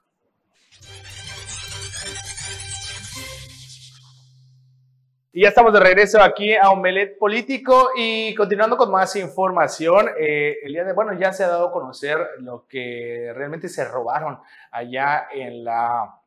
[5.36, 10.58] Y ya estamos de regreso aquí a Omelet Político y continuando con más información, eh,
[10.62, 14.38] el día de, bueno, ya se ha dado a conocer lo que realmente se robaron
[14.70, 16.20] allá en la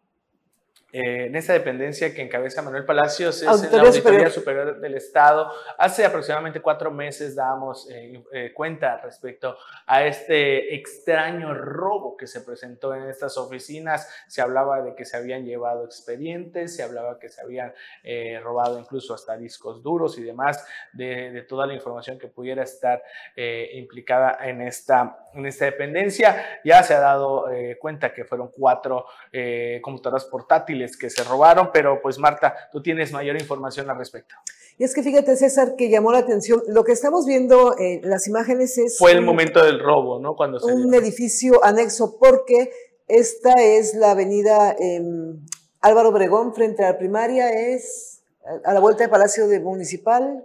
[0.89, 4.79] eh, en esta dependencia que encabeza Manuel Palacios, es la Auditoría Superior.
[4.79, 5.51] del Estado.
[5.77, 12.39] Hace aproximadamente cuatro meses dábamos eh, eh, cuenta respecto a este extraño robo que se
[12.39, 14.09] presentó en estas oficinas.
[14.29, 17.73] Se hablaba de que se habían llevado expedientes, se hablaba que se habían
[18.41, 23.03] robado incluso hasta discos duros y demás de, de toda la información que pudiera estar
[23.73, 26.61] implicada en esta, en esta dependencia.
[26.63, 27.47] Ya se ha dado
[27.79, 29.05] cuenta que fueron cuatro
[29.81, 34.35] computadoras portátiles que se robaron, pero pues Marta, tú tienes mayor información al respecto.
[34.77, 38.27] Y es que fíjate, César, que llamó la atención, lo que estamos viendo en las
[38.27, 38.97] imágenes es...
[38.97, 40.35] Fue el momento del robo, ¿no?
[40.35, 42.71] Cuando se un edificio anexo, porque
[43.07, 45.39] esta es la avenida em,
[45.81, 48.21] Álvaro Obregón, frente a la primaria, es
[48.63, 50.43] a la vuelta de Palacio de Municipal.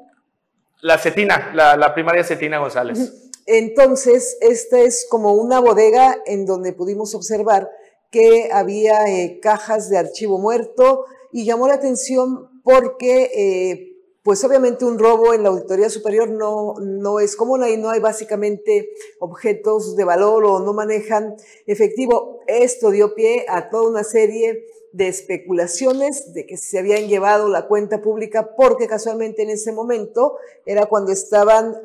[0.81, 3.31] La Cetina, la, la primaria Cetina González.
[3.47, 7.71] Entonces, esta es como una bodega en donde pudimos observar
[8.13, 13.89] que había eh, cajas de archivo muerto y llamó la atención porque, eh,
[14.23, 17.99] pues obviamente un robo en la Auditoría Superior no, no es común, ahí no hay
[17.99, 21.35] básicamente objetos de valor o no manejan
[21.67, 22.39] efectivo.
[22.47, 27.67] Esto dio pie a toda una serie de especulaciones de que se habían llevado la
[27.67, 31.77] cuenta pública porque casualmente en ese momento era cuando estaban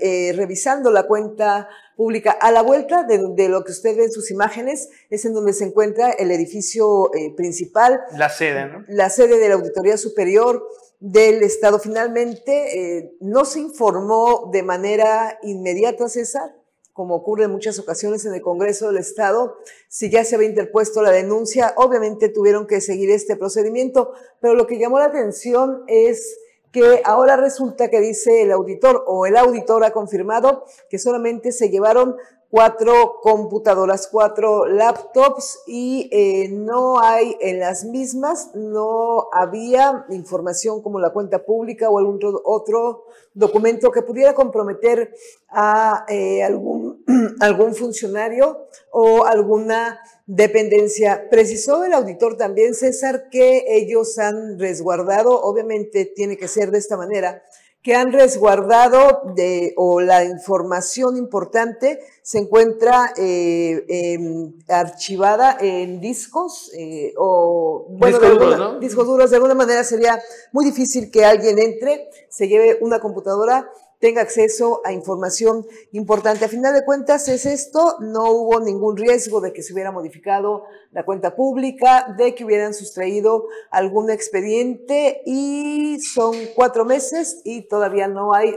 [0.00, 2.32] eh, revisando la cuenta pública.
[2.32, 5.64] A la vuelta de, lo que usted ve en sus imágenes es en donde se
[5.64, 8.00] encuentra el edificio eh, principal.
[8.16, 8.84] La sede, ¿no?
[8.88, 10.66] La sede de la Auditoría Superior
[11.00, 11.78] del Estado.
[11.78, 16.54] Finalmente, eh, no se informó de manera inmediata, César,
[16.94, 21.02] como ocurre en muchas ocasiones en el Congreso del Estado, si ya se había interpuesto
[21.02, 26.38] la denuncia, obviamente tuvieron que seguir este procedimiento, pero lo que llamó la atención es
[26.70, 31.68] que ahora resulta que dice el auditor o el auditor ha confirmado que solamente se
[31.68, 32.16] llevaron
[32.54, 41.00] cuatro computadoras, cuatro laptops y eh, no hay en las mismas, no había información como
[41.00, 45.12] la cuenta pública o algún otro documento que pudiera comprometer
[45.48, 47.04] a eh, algún,
[47.40, 51.28] algún funcionario o alguna dependencia.
[51.28, 56.96] Precisó el auditor también, César, que ellos han resguardado, obviamente tiene que ser de esta
[56.96, 57.42] manera,
[57.84, 64.24] que han resguardado de, o la información importante se encuentra eh,
[64.68, 68.80] archivada en discos eh, o bueno, discos, duros, ¿no?
[68.80, 69.30] discos duros.
[69.30, 70.18] De alguna manera sería
[70.50, 76.44] muy difícil que alguien entre, se lleve una computadora tenga acceso a información importante.
[76.44, 80.64] A final de cuentas es esto, no hubo ningún riesgo de que se hubiera modificado
[80.92, 88.08] la cuenta pública, de que hubieran sustraído algún expediente y son cuatro meses y todavía
[88.08, 88.56] no hay,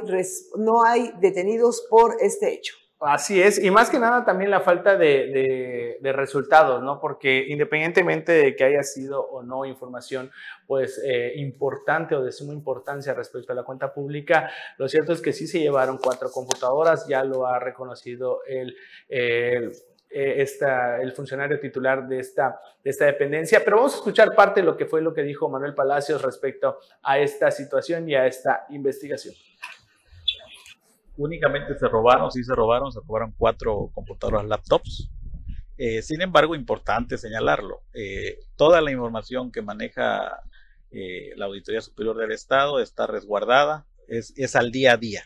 [0.58, 2.76] no hay detenidos por este hecho.
[3.00, 7.00] Así es, y más que nada también la falta de, resultados, ¿no?
[7.00, 10.32] Porque independientemente de que haya sido o no información,
[10.66, 15.22] pues eh, importante o de suma importancia respecto a la cuenta pública, lo cierto es
[15.22, 18.76] que sí se llevaron cuatro computadoras, ya lo ha reconocido el,
[19.10, 19.74] el
[20.10, 20.46] eh,
[21.02, 23.62] el funcionario titular de esta, de esta dependencia.
[23.64, 26.80] Pero vamos a escuchar parte de lo que fue lo que dijo Manuel Palacios respecto
[27.04, 29.36] a esta situación y a esta investigación
[31.18, 35.10] únicamente se robaron, sí se robaron, se robaron cuatro computadoras laptops.
[35.78, 40.42] Eh, sin embargo, importante señalarlo, eh, toda la información que maneja
[40.90, 45.24] eh, la Auditoría Superior del Estado está resguardada, es, al día a día.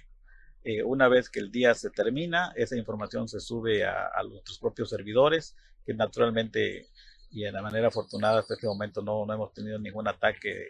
[0.86, 4.90] una vez que el día se termina, esa información se sube a, a, nuestros propios
[4.90, 6.88] servidores, que naturalmente
[7.32, 10.70] y de manera afortunada hasta este momento no hemos tenido ningún ataque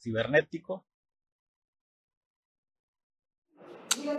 [0.00, 0.84] cibernético.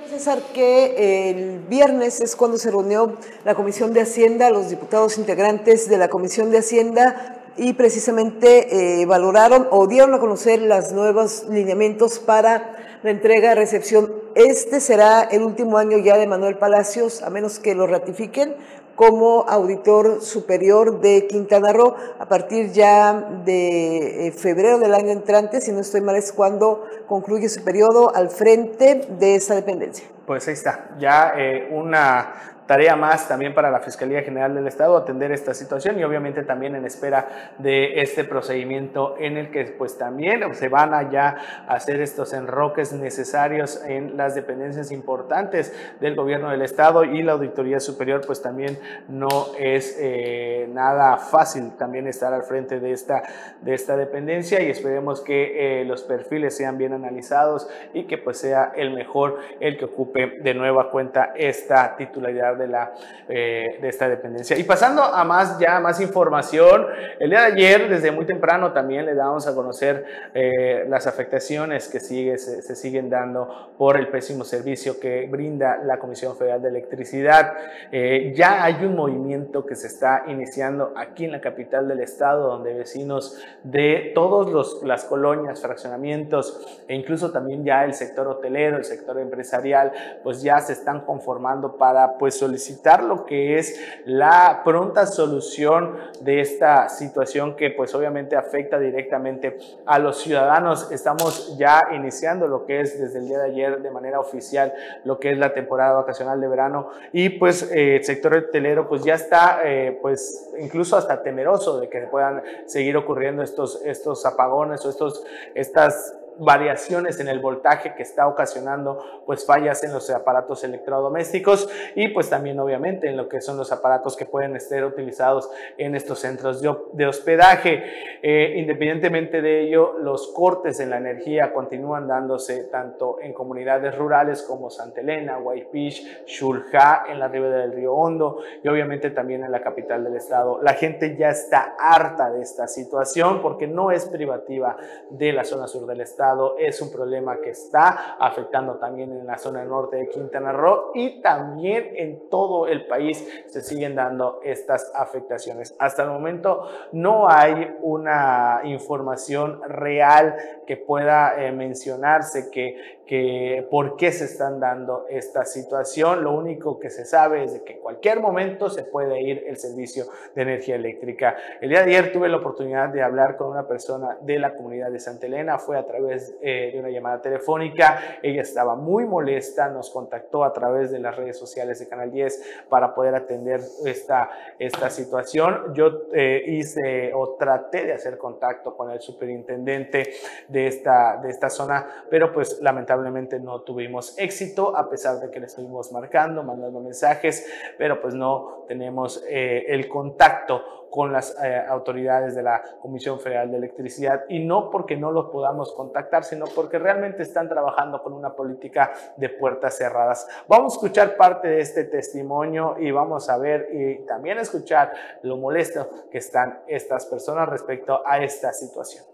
[0.10, 5.90] César, que el viernes es cuando se reunió la Comisión de Hacienda, los diputados integrantes
[5.90, 11.46] de la Comisión de Hacienda y precisamente eh, valoraron o dieron a conocer los nuevos
[11.50, 14.14] lineamientos para la entrega recepción.
[14.36, 18.56] Este será el último año ya de Manuel Palacios, a menos que lo ratifiquen,
[19.02, 21.96] como auditor superior de Quintana Roo.
[22.20, 26.86] A partir ya de eh, febrero del año entrante, si no estoy mal, es cuando
[27.08, 30.06] concluye su periodo al frente de esa dependencia.
[30.28, 34.96] Pues ahí está, ya eh, una tarea más también para la Fiscalía General del Estado
[34.96, 39.98] atender esta situación y obviamente también en espera de este procedimiento en el que pues
[39.98, 46.50] también se van a ya hacer estos enroques necesarios en las dependencias importantes del gobierno
[46.50, 48.80] del Estado y la Auditoría Superior pues también
[49.10, 49.28] no
[49.60, 53.22] es eh, nada fácil también estar al frente de esta,
[53.60, 58.38] de esta dependencia y esperemos que eh, los perfiles sean bien analizados y que pues
[58.38, 62.94] sea el mejor el que ocupe de nueva cuenta esta titularidad de, la,
[63.28, 64.58] eh, de esta dependencia.
[64.58, 66.86] Y pasando a más, ya más información,
[67.20, 71.88] el día de ayer, desde muy temprano, también le damos a conocer eh, las afectaciones
[71.88, 76.70] que sigue, se, siguen dando por el pésimo servicio que brinda la Comisión Federal de
[76.70, 77.54] Electricidad.
[77.92, 82.48] Eh, ya hay un movimiento que se está iniciando aquí en la capital del estado,
[82.48, 88.86] donde vecinos de todas las colonias, fraccionamientos e incluso también ya el sector hotelero, el
[88.86, 89.92] sector empresarial,
[90.24, 96.42] pues ya se están conformando para pues solicitar lo que es la pronta solución de
[96.42, 100.92] esta situación que pues obviamente afecta directamente a los ciudadanos.
[100.92, 104.74] Estamos ya iniciando lo que es desde el día de ayer de manera oficial
[105.04, 109.04] lo que es la temporada vacacional de verano y pues eh, el sector hotelero pues
[109.04, 114.84] ya está eh, pues incluso hasta temeroso de que puedan seguir ocurriendo estos, estos apagones
[114.84, 115.24] o estos,
[115.54, 122.08] estas variaciones en el voltaje que está ocasionando pues fallas en los aparatos electrodomésticos y
[122.08, 126.20] pues también obviamente en lo que son los aparatos que pueden estar utilizados en estos
[126.20, 127.84] centros de, hospedaje.
[128.24, 134.42] Eh, independientemente de ello, los cortes en la energía continúan dándose tanto en comunidades rurales
[134.42, 139.52] como Santa Elena, Whitefish, Shulja, en la ribera del río Hondo y obviamente también en
[139.52, 140.60] la capital del estado.
[140.64, 144.76] La gente ya está harta de esta situación porque no es privativa
[145.12, 149.38] de la zona sur del estado es un problema que está afectando también en la
[149.38, 154.92] zona norte de Quintana Roo y también en todo el país se siguen dando estas
[154.96, 155.76] afectaciones.
[155.80, 163.98] Hasta el momento no hay una información real que pueda eh, mencionarse que que por
[163.98, 166.24] qué se están dando esta situación.
[166.24, 169.58] Lo único que se sabe es de que en cualquier momento se puede ir el
[169.58, 171.36] servicio de energía eléctrica.
[171.60, 174.92] El día de ayer tuve la oportunidad de hablar con una persona de la comunidad
[174.92, 179.70] de Santa Elena, fue a través eh, de una llamada telefónica, ella estaba muy molesta,
[179.70, 184.30] nos contactó a través de las redes sociales de Canal 10 para poder atender esta,
[184.58, 185.74] esta situación.
[185.74, 190.12] Yo eh, hice o traté de hacer contacto con el superintendente
[190.48, 193.01] de esta, de esta zona, pero pues lamentablemente
[193.40, 197.46] no tuvimos éxito a pesar de que le estuvimos marcando, mandando mensajes,
[197.78, 203.50] pero pues no tenemos eh, el contacto con las eh, autoridades de la Comisión Federal
[203.50, 208.14] de Electricidad y no porque no los podamos contactar, sino porque realmente están trabajando con
[208.14, 210.28] una política de puertas cerradas.
[210.48, 214.92] Vamos a escuchar parte de este testimonio y vamos a ver y también escuchar
[215.24, 219.11] lo molesto que están estas personas respecto a esta situación.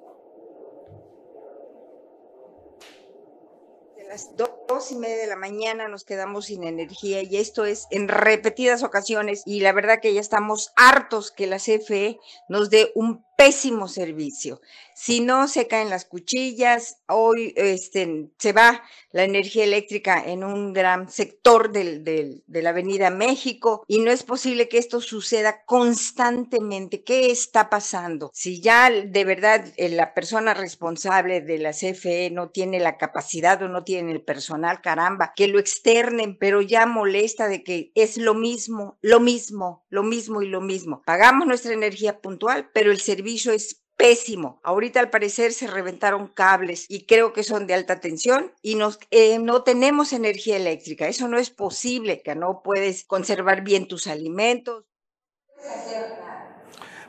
[4.07, 8.07] Las dos y media de la mañana nos quedamos sin energía y esto es en
[8.07, 13.26] repetidas ocasiones y la verdad que ya estamos hartos que la CFE nos dé un
[13.37, 14.59] pésimo servicio.
[14.95, 18.81] Si no se caen las cuchillas, hoy este, se va
[19.11, 24.23] la energía eléctrica en un gran sector del, de la Avenida México y no es
[24.23, 27.03] posible que esto suceda constantemente.
[27.03, 28.31] ¿Qué está pasando?
[28.33, 33.61] Si ya de verdad eh, la persona responsable de la CFE no tiene la capacidad
[33.61, 38.17] o no tiene el personal, caramba, que lo externen, pero ya molesta de que es
[38.17, 41.03] lo mismo, lo mismo, lo mismo y lo mismo.
[41.05, 44.61] Pagamos nuestra energía puntual, pero el servicio servicio es pésimo.
[44.63, 48.99] Ahorita al parecer se reventaron cables y creo que son de alta tensión y nos,
[49.11, 51.09] eh, no tenemos energía eléctrica.
[51.09, 54.85] Eso no es posible, que no puedes conservar bien tus alimentos.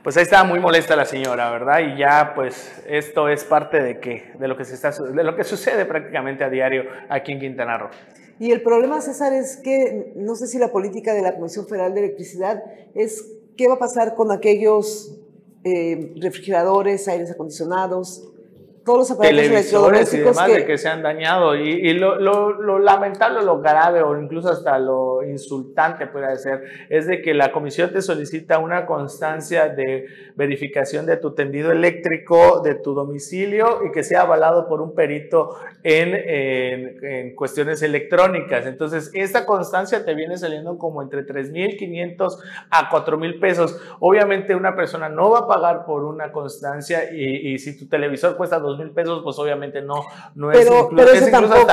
[0.02, 1.80] Pues ahí está muy molesta la señora, ¿verdad?
[1.80, 5.36] Y ya pues esto es parte de que de lo que se está de lo
[5.36, 7.90] que sucede prácticamente a diario aquí en Quintana Roo.
[8.40, 11.94] Y el problema, César, es que no sé si la política de la Comisión Federal
[11.94, 12.62] de Electricidad
[12.94, 13.24] es
[13.56, 15.18] qué va a pasar con aquellos
[15.68, 18.22] eh, refrigeradores, aires acondicionados,
[18.84, 21.56] todos los aparatos televisores y demás que, de que se han dañado.
[21.56, 27.20] Y, lo, lo, lamentable, lo grave o incluso hasta lo insultante puede ser, es de
[27.22, 30.06] que la comisión te solicita una constancia de
[30.36, 35.56] verificación de tu tendido eléctrico, de tu domicilio y que sea avalado por un perito
[35.82, 38.66] en, en, cuestiones electrónicas.
[38.66, 42.38] Entonces, esta constancia te viene saliendo como entre 3.500
[42.70, 43.80] a 4.000 pesos.
[44.00, 48.36] Obviamente una persona no va a pagar por una constancia y, y si tu televisor
[48.36, 50.04] cuesta 2 mil pesos, pues obviamente no,
[50.34, 51.72] no es, pero, pero eso tampoco,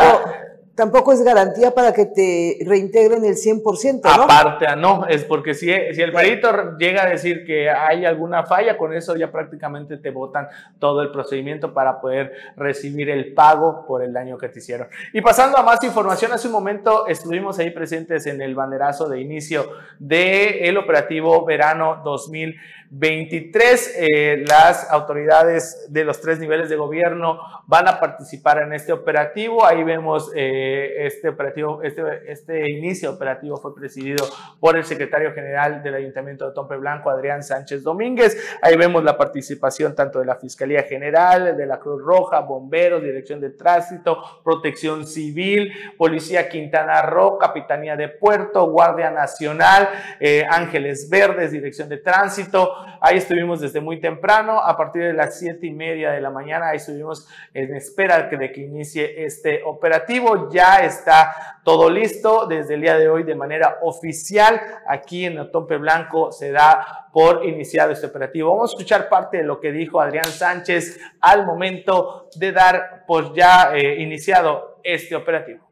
[0.75, 4.23] tampoco es garantía para que te reintegren el 100%, ¿no?
[4.23, 8.43] Aparte, ah, no, es porque si, si el perito llega a decir que hay alguna
[8.43, 10.49] falla, con eso ya prácticamente te votan
[10.79, 14.87] todo el procedimiento para poder recibir el pago por el daño que te hicieron.
[15.13, 19.21] Y pasando a más información, hace un momento estuvimos ahí presentes en el banderazo de
[19.21, 22.55] inicio del operativo verano 2000
[22.97, 28.93] 23, eh, las autoridades de los tres niveles de gobierno van a participar en este
[28.93, 29.65] operativo.
[29.65, 34.25] Ahí vemos eh, este operativo, este, este inicio operativo fue presidido
[34.61, 38.37] por el secretario general del Ayuntamiento de Tompe Blanco, Adrián Sánchez Domínguez.
[38.61, 43.41] Ahí vemos la participación tanto de la Fiscalía General, de la Cruz Roja, Bomberos, Dirección
[43.41, 49.89] de Tránsito, Protección Civil, Policía Quintana Roo, Capitanía de Puerto, Guardia Nacional,
[50.21, 52.84] eh, Ángeles Verdes, Dirección de Tránsito.
[53.01, 56.69] Ahí estuvimos desde muy temprano, a partir de las siete y media de la mañana,
[56.69, 60.49] ahí estuvimos en espera de que inicie este operativo.
[60.51, 64.61] Ya está todo listo desde el día de hoy de manera oficial.
[64.87, 68.51] Aquí en Otompe Blanco se da por iniciado este operativo.
[68.51, 73.27] Vamos a escuchar parte de lo que dijo Adrián Sánchez al momento de dar pues
[73.33, 75.64] ya eh, iniciado este operativo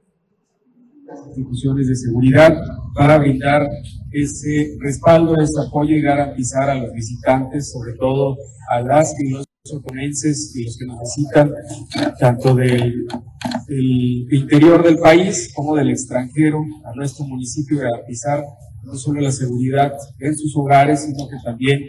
[1.05, 2.55] las instituciones de seguridad
[2.95, 3.67] para brindar
[4.11, 8.37] ese respaldo, ese apoyo y garantizar a los visitantes, sobre todo
[8.69, 11.53] a las y los y los que nos visitan,
[12.19, 13.05] tanto del,
[13.69, 18.43] interior del país como del extranjero, a nuestro municipio, garantizar
[18.83, 21.79] no solo la seguridad en sus hogares, sino que también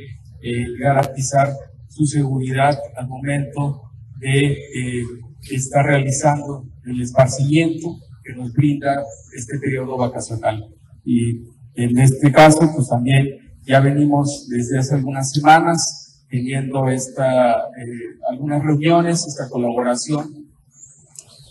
[0.41, 1.53] eh, garantizar
[1.89, 3.83] su seguridad al momento
[4.21, 5.05] de eh,
[5.51, 9.05] estar realizando el esparcimiento que nos brinda
[9.37, 10.67] este periodo vacacional.
[11.05, 11.43] Y
[11.75, 13.29] en este caso, pues también
[13.67, 20.49] ya venimos desde hace algunas semanas teniendo esta, eh, algunas reuniones, esta colaboración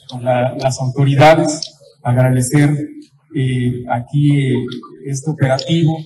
[0.10, 1.62] con las autoridades.
[2.02, 2.70] Agradecer
[3.36, 4.52] eh, aquí
[5.06, 5.98] este operativo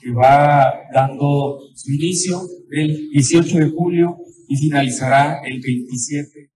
[0.00, 4.18] que va dando su inicio el 18 de julio
[4.48, 6.50] y finalizará el 27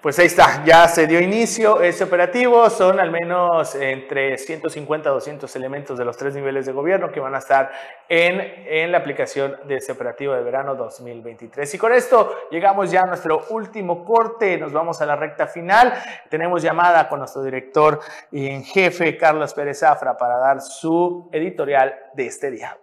[0.00, 5.12] Pues ahí está, ya se dio inicio ese operativo, son al menos entre 150 a
[5.12, 7.72] 200 elementos de los tres niveles de gobierno que van a estar
[8.08, 11.74] en, en la aplicación de ese operativo de verano 2023.
[11.74, 15.92] Y con esto llegamos ya a nuestro último corte, nos vamos a la recta final,
[16.30, 17.98] tenemos llamada con nuestro director
[18.30, 22.78] y en jefe Carlos Pérez Zafra para dar su editorial de este día.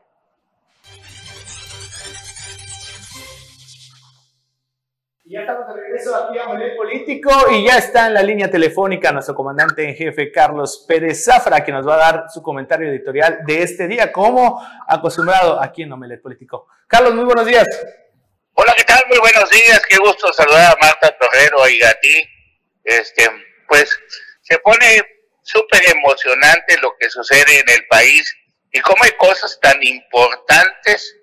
[5.27, 8.47] Y ya estamos de regreso aquí a Molet Político y ya está en la línea
[8.47, 12.87] telefónica nuestro comandante en jefe Carlos Pérez Zafra, que nos va a dar su comentario
[12.89, 16.67] editorial de este día, como acostumbrado aquí en Omelet Político.
[16.85, 17.65] Carlos, muy buenos días.
[18.53, 19.03] Hola, ¿qué tal?
[19.09, 19.81] Muy buenos días.
[19.89, 22.21] Qué gusto saludar a Marta Torrero y a ti.
[22.83, 23.27] Este,
[23.67, 23.99] pues
[24.41, 25.01] se pone
[25.41, 28.31] súper emocionante lo que sucede en el país
[28.71, 31.17] y cómo hay cosas tan importantes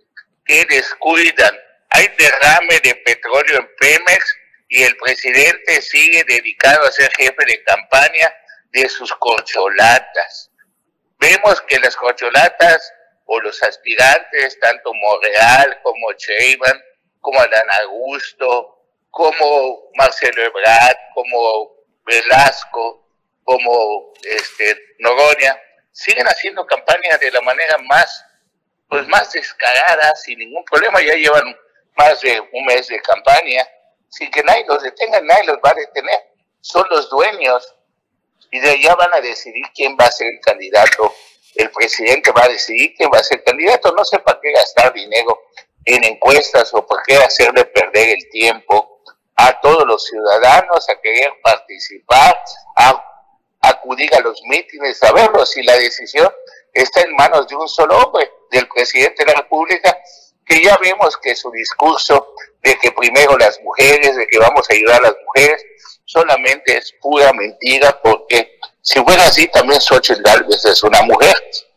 [0.44, 1.54] que descuidan
[1.92, 4.36] hay derrame de petróleo en Pemex
[4.68, 8.34] y el presidente sigue dedicado a ser jefe de campaña
[8.70, 10.50] de sus corcholatas.
[11.18, 12.92] Vemos que las corcholatas
[13.26, 16.82] o los aspirantes, tanto Monreal como Cheyman,
[17.20, 18.78] como Adán Augusto,
[19.10, 23.06] como Marcelo Ebrard, como Velasco,
[23.44, 25.60] como este, Noronia,
[25.92, 28.24] siguen haciendo campaña de la manera más,
[28.88, 31.00] pues más descarada, sin ningún problema.
[31.02, 31.54] Ya llevan
[31.96, 33.66] más de un mes de campaña,
[34.08, 36.20] sin que nadie los detenga, nadie los va a detener.
[36.60, 37.74] Son los dueños
[38.50, 41.14] y de allá van a decidir quién va a ser el candidato.
[41.54, 43.92] El presidente va a decidir quién va a ser el candidato.
[43.96, 45.40] No sé para qué gastar dinero
[45.84, 49.00] en encuestas o para qué hacerle perder el tiempo
[49.36, 52.38] a todos los ciudadanos a querer participar,
[52.76, 53.02] a
[53.62, 56.30] acudir a los mítines, a verlo si la decisión
[56.72, 59.98] está en manos de un solo hombre, del presidente de la República,
[60.52, 64.74] que ya vemos que su discurso de que primero las mujeres, de que vamos a
[64.74, 65.64] ayudar a las mujeres,
[66.04, 71.34] solamente es pura mentira, porque si fuera así, también Xochitl Gálvez es una mujer.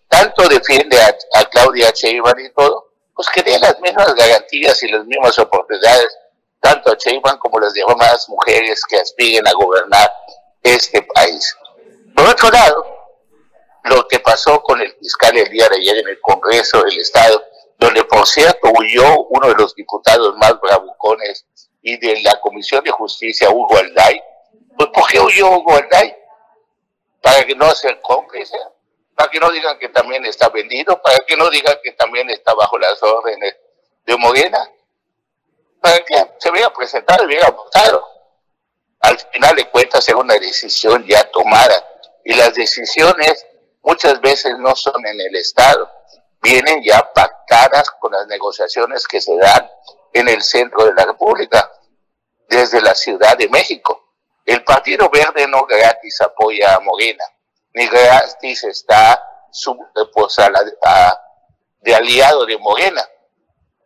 [0.10, 5.06] Tanto defiende a, Claudia Sheinbaum y todo, pues que dé las mismas garantías y las
[5.06, 6.18] mismas oportunidades,
[6.60, 10.12] tanto a Sheinbaum como las demás mujeres que aspiren a gobernar
[10.62, 11.56] este país.
[12.14, 12.86] Por otro lado,
[13.86, 17.42] lo que pasó con el fiscal el día de ayer en el Congreso del Estado,
[17.78, 21.46] donde por cierto huyó uno de los diputados más bravucones
[21.82, 24.22] y de la Comisión de Justicia, Hugo Alday.
[24.78, 26.16] Pues ¿por qué huyó Hugo Alday?
[27.22, 28.58] Para que no sea cómplice,
[29.16, 32.54] para que no digan que también está vendido, para que no digan que también está
[32.54, 33.56] bajo las órdenes
[34.06, 34.72] de Morena,
[35.82, 38.04] para que se vea presentado y hubiera votado.
[39.02, 41.84] Al final de cuentas es una decisión ya tomada
[42.24, 43.46] y las decisiones
[43.84, 45.90] muchas veces no son en el Estado,
[46.42, 47.35] vienen ya pactadas
[48.00, 49.70] con las negociaciones que se dan
[50.14, 51.72] en el centro de la República,
[52.48, 54.14] desde la Ciudad de México.
[54.46, 57.24] El Partido Verde no gratis apoya a Morena,
[57.74, 59.22] ni gratis está
[60.14, 60.36] pues,
[61.82, 63.04] de aliado de Morena.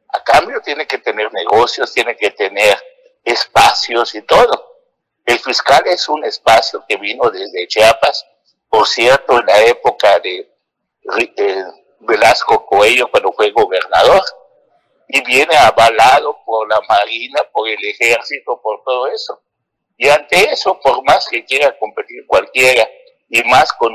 [0.09, 2.77] A cambio tiene que tener negocios, tiene que tener
[3.23, 4.65] espacios y todo.
[5.25, 8.25] El fiscal es un espacio que vino desde Chiapas,
[8.67, 10.51] por cierto, en la época de
[11.37, 11.63] eh,
[11.99, 14.23] Velasco Coello cuando fue gobernador
[15.07, 19.41] y viene avalado por la Marina, por el Ejército, por todo eso.
[19.97, 22.87] Y ante eso, por más que quiera competir cualquiera,
[23.29, 23.93] y más con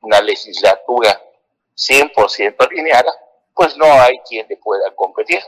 [0.00, 1.20] una legislatura
[1.76, 3.12] 100% alineada,
[3.54, 5.40] pues no hay quien le pueda competir.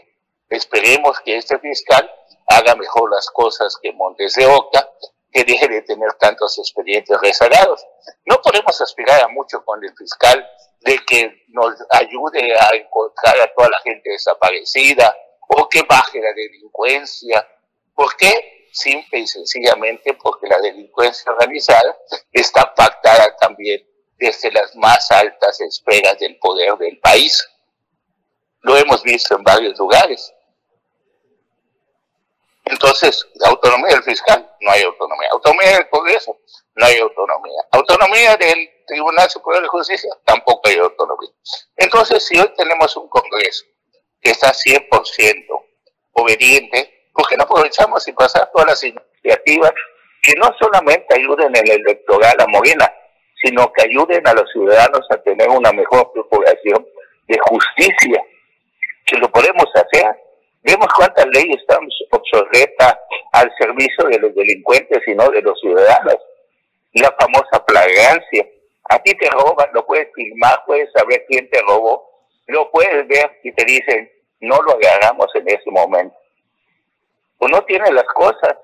[0.48, 2.10] Esperemos que este fiscal
[2.46, 4.88] haga mejor las cosas que Montes de Oca,
[5.32, 7.84] que deje de tener tantos expedientes rezagados.
[8.26, 10.46] No podemos aspirar a mucho con el fiscal
[10.80, 15.16] de que nos ayude a encontrar a toda la gente desaparecida
[15.48, 17.48] o que baje la delincuencia.
[17.94, 18.68] ¿Por qué?
[18.72, 21.96] Simple y sencillamente porque la delincuencia organizada
[22.32, 27.46] está pactada también desde las más altas esferas del poder del país.
[28.60, 30.32] Lo hemos visto en varios lugares.
[32.64, 35.28] Entonces, autonomía del fiscal, no hay autonomía.
[35.32, 36.38] Autonomía del Congreso,
[36.76, 37.62] no hay autonomía.
[37.72, 41.30] Autonomía del Tribunal Superior de Justicia, tampoco hay autonomía.
[41.76, 43.64] Entonces, si hoy tenemos un Congreso
[44.20, 45.46] que está 100%
[46.12, 49.72] obediente, ¿por qué no aprovechamos y pasar todas las iniciativas
[50.22, 52.92] que no solamente ayuden en el electoral a Morena,
[53.42, 56.86] sino que ayuden a los ciudadanos a tener una mejor procuración
[57.26, 58.24] de justicia,
[59.04, 60.16] que lo podemos hacer
[60.62, 62.98] Vemos cuántas leyes están obsoletas
[63.32, 66.18] al servicio de los delincuentes y no de los ciudadanos.
[66.92, 68.46] La famosa flagrancia.
[68.88, 72.10] A ti te roban, lo puedes filmar, puedes saber quién te robó,
[72.46, 74.10] lo puedes ver y te dicen,
[74.40, 76.16] no lo agarramos en ese momento.
[77.38, 78.56] O no tiene las cosas,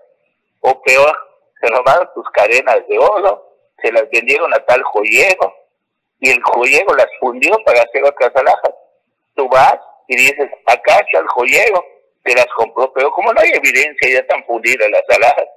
[0.61, 1.16] o peor,
[1.61, 5.55] se robaron tus cadenas de oro, se las vendieron a tal joyero,
[6.20, 8.74] y el joyero las fundió para hacer otras alhajas.
[9.34, 9.78] Tú vas
[10.09, 11.84] y dices, acá está el joyero,
[12.24, 15.48] te las compró, pero como no hay evidencia, ya están fundidas las alhajas.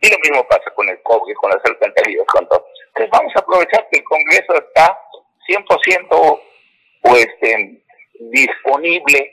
[0.00, 2.66] Y lo mismo pasa con el cobre, con las alcantarillas, con todo.
[2.88, 4.98] Entonces vamos a aprovechar que el Congreso está
[5.48, 6.40] 100%
[7.02, 7.28] pues,
[8.20, 9.32] disponible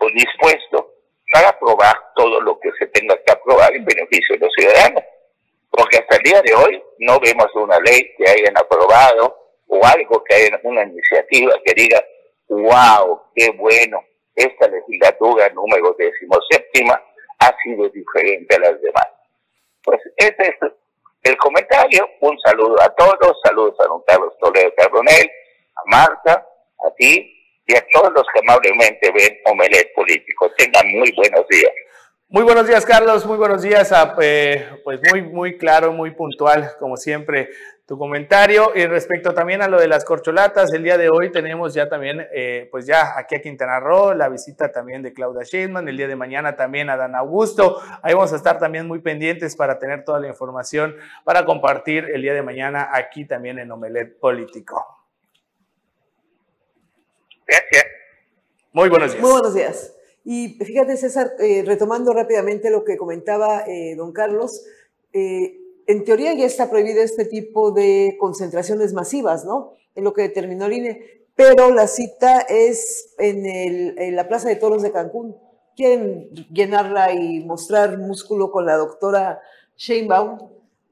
[0.00, 0.94] o dispuesto
[1.30, 5.04] para aprobar todo lo que se tenga que aprobar en beneficio de los ciudadanos.
[5.70, 9.36] Porque hasta el día de hoy no vemos una ley que hayan aprobado
[9.66, 12.02] o algo que haya una iniciativa que diga,
[12.48, 14.00] wow, qué bueno,
[14.34, 17.02] esta legislatura número decimoséptima
[17.38, 19.06] ha sido diferente a las demás.
[19.82, 20.72] Pues ese es
[21.22, 22.08] el comentario.
[22.20, 25.30] Un saludo a todos, saludos a don Carlos Toledo Carbonel,
[25.76, 26.46] a Marta,
[26.84, 27.32] a ti
[27.66, 30.50] y a todos los que amablemente ven Omelet Político.
[30.56, 31.72] Tengan muy buenos días.
[32.28, 33.24] Muy buenos días, Carlos.
[33.24, 33.92] Muy buenos días.
[34.20, 37.48] Eh, pues muy, muy claro, muy puntual, como siempre,
[37.86, 38.72] tu comentario.
[38.74, 42.26] Y respecto también a lo de las corcholatas, el día de hoy tenemos ya también,
[42.34, 45.88] eh, pues ya aquí a Quintana Roo, la visita también de Claudia Sheinman.
[45.88, 47.80] El día de mañana también a Dan Augusto.
[48.02, 52.22] Ahí vamos a estar también muy pendientes para tener toda la información para compartir el
[52.22, 54.84] día de mañana aquí también en Omelet Político.
[57.46, 57.86] Gracias.
[58.72, 59.22] Muy buenos días.
[59.22, 59.92] Muy buenos días.
[60.24, 64.66] Y fíjate, César, eh, retomando rápidamente lo que comentaba eh, don Carlos,
[65.12, 65.56] eh,
[65.86, 69.72] en teoría ya está prohibido este tipo de concentraciones masivas, ¿no?
[69.94, 74.82] En lo que determinó el INE, pero la cita es en, la Plaza de Toros
[74.82, 75.36] de Cancún.
[75.76, 79.40] Quieren llenarla y mostrar músculo con la doctora
[79.76, 80.38] Sheinbaum.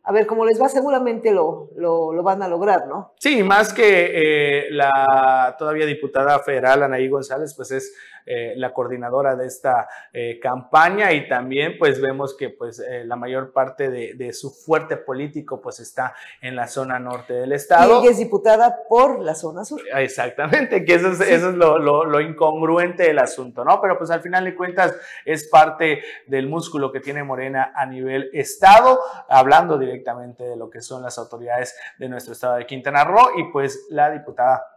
[0.06, 3.14] A ver, cómo les va, seguramente lo, lo, lo van a lograr, ¿no?
[3.18, 7.94] Sí, más que la todavía diputada federal Anaí González, pues es
[8.26, 13.16] eh, la coordinadora de esta eh, campaña y también pues vemos que pues eh, la
[13.16, 18.00] mayor parte de, de, su fuerte político pues está en la zona norte del estado.
[18.00, 19.82] Y ella es diputada por la zona sur.
[19.94, 23.80] Exactamente, que eso es, eso es lo, lo, lo, incongruente del asunto, ¿no?
[23.82, 24.96] Pero pues al final de cuentas
[25.26, 30.80] es parte del músculo que tiene Morena a nivel estado, hablando directamente de lo que
[30.80, 34.73] son las autoridades de nuestro estado de Quintana Roo y pues la diputada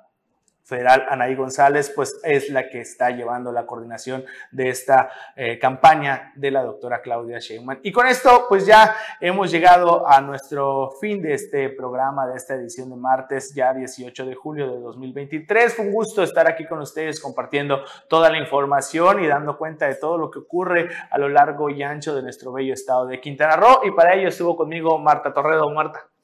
[0.67, 6.33] federal Anaí González, pues es la que está llevando la coordinación de esta eh, campaña
[6.35, 7.79] de la doctora Claudia Sheinbaum.
[7.83, 12.55] Y con esto, pues ya hemos llegado a nuestro fin de este programa, de esta
[12.55, 15.73] edición de martes, ya 18 de julio de 2023.
[15.73, 19.95] Fue un gusto estar aquí con ustedes compartiendo toda la información y dando cuenta de
[19.95, 23.55] todo lo que ocurre a lo largo y ancho de nuestro bello estado de Quintana
[23.55, 23.79] Roo.
[23.85, 25.69] Y para ello estuvo conmigo Marta Torredo.
[25.69, 26.16] Marta.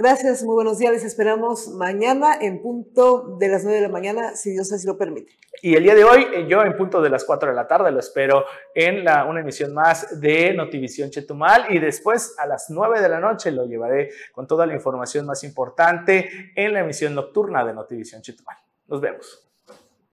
[0.00, 0.94] Gracias, muy buenos días.
[0.94, 4.96] Les esperamos mañana en punto de las 9 de la mañana, si Dios así lo
[4.96, 5.36] permite.
[5.60, 7.90] Y el día de hoy, eh, yo en punto de las 4 de la tarde,
[7.90, 12.98] lo espero en la, una emisión más de Notivisión Chetumal y después a las 9
[12.98, 17.62] de la noche lo llevaré con toda la información más importante en la emisión nocturna
[17.62, 18.56] de Notivisión Chetumal.
[18.86, 19.49] Nos vemos.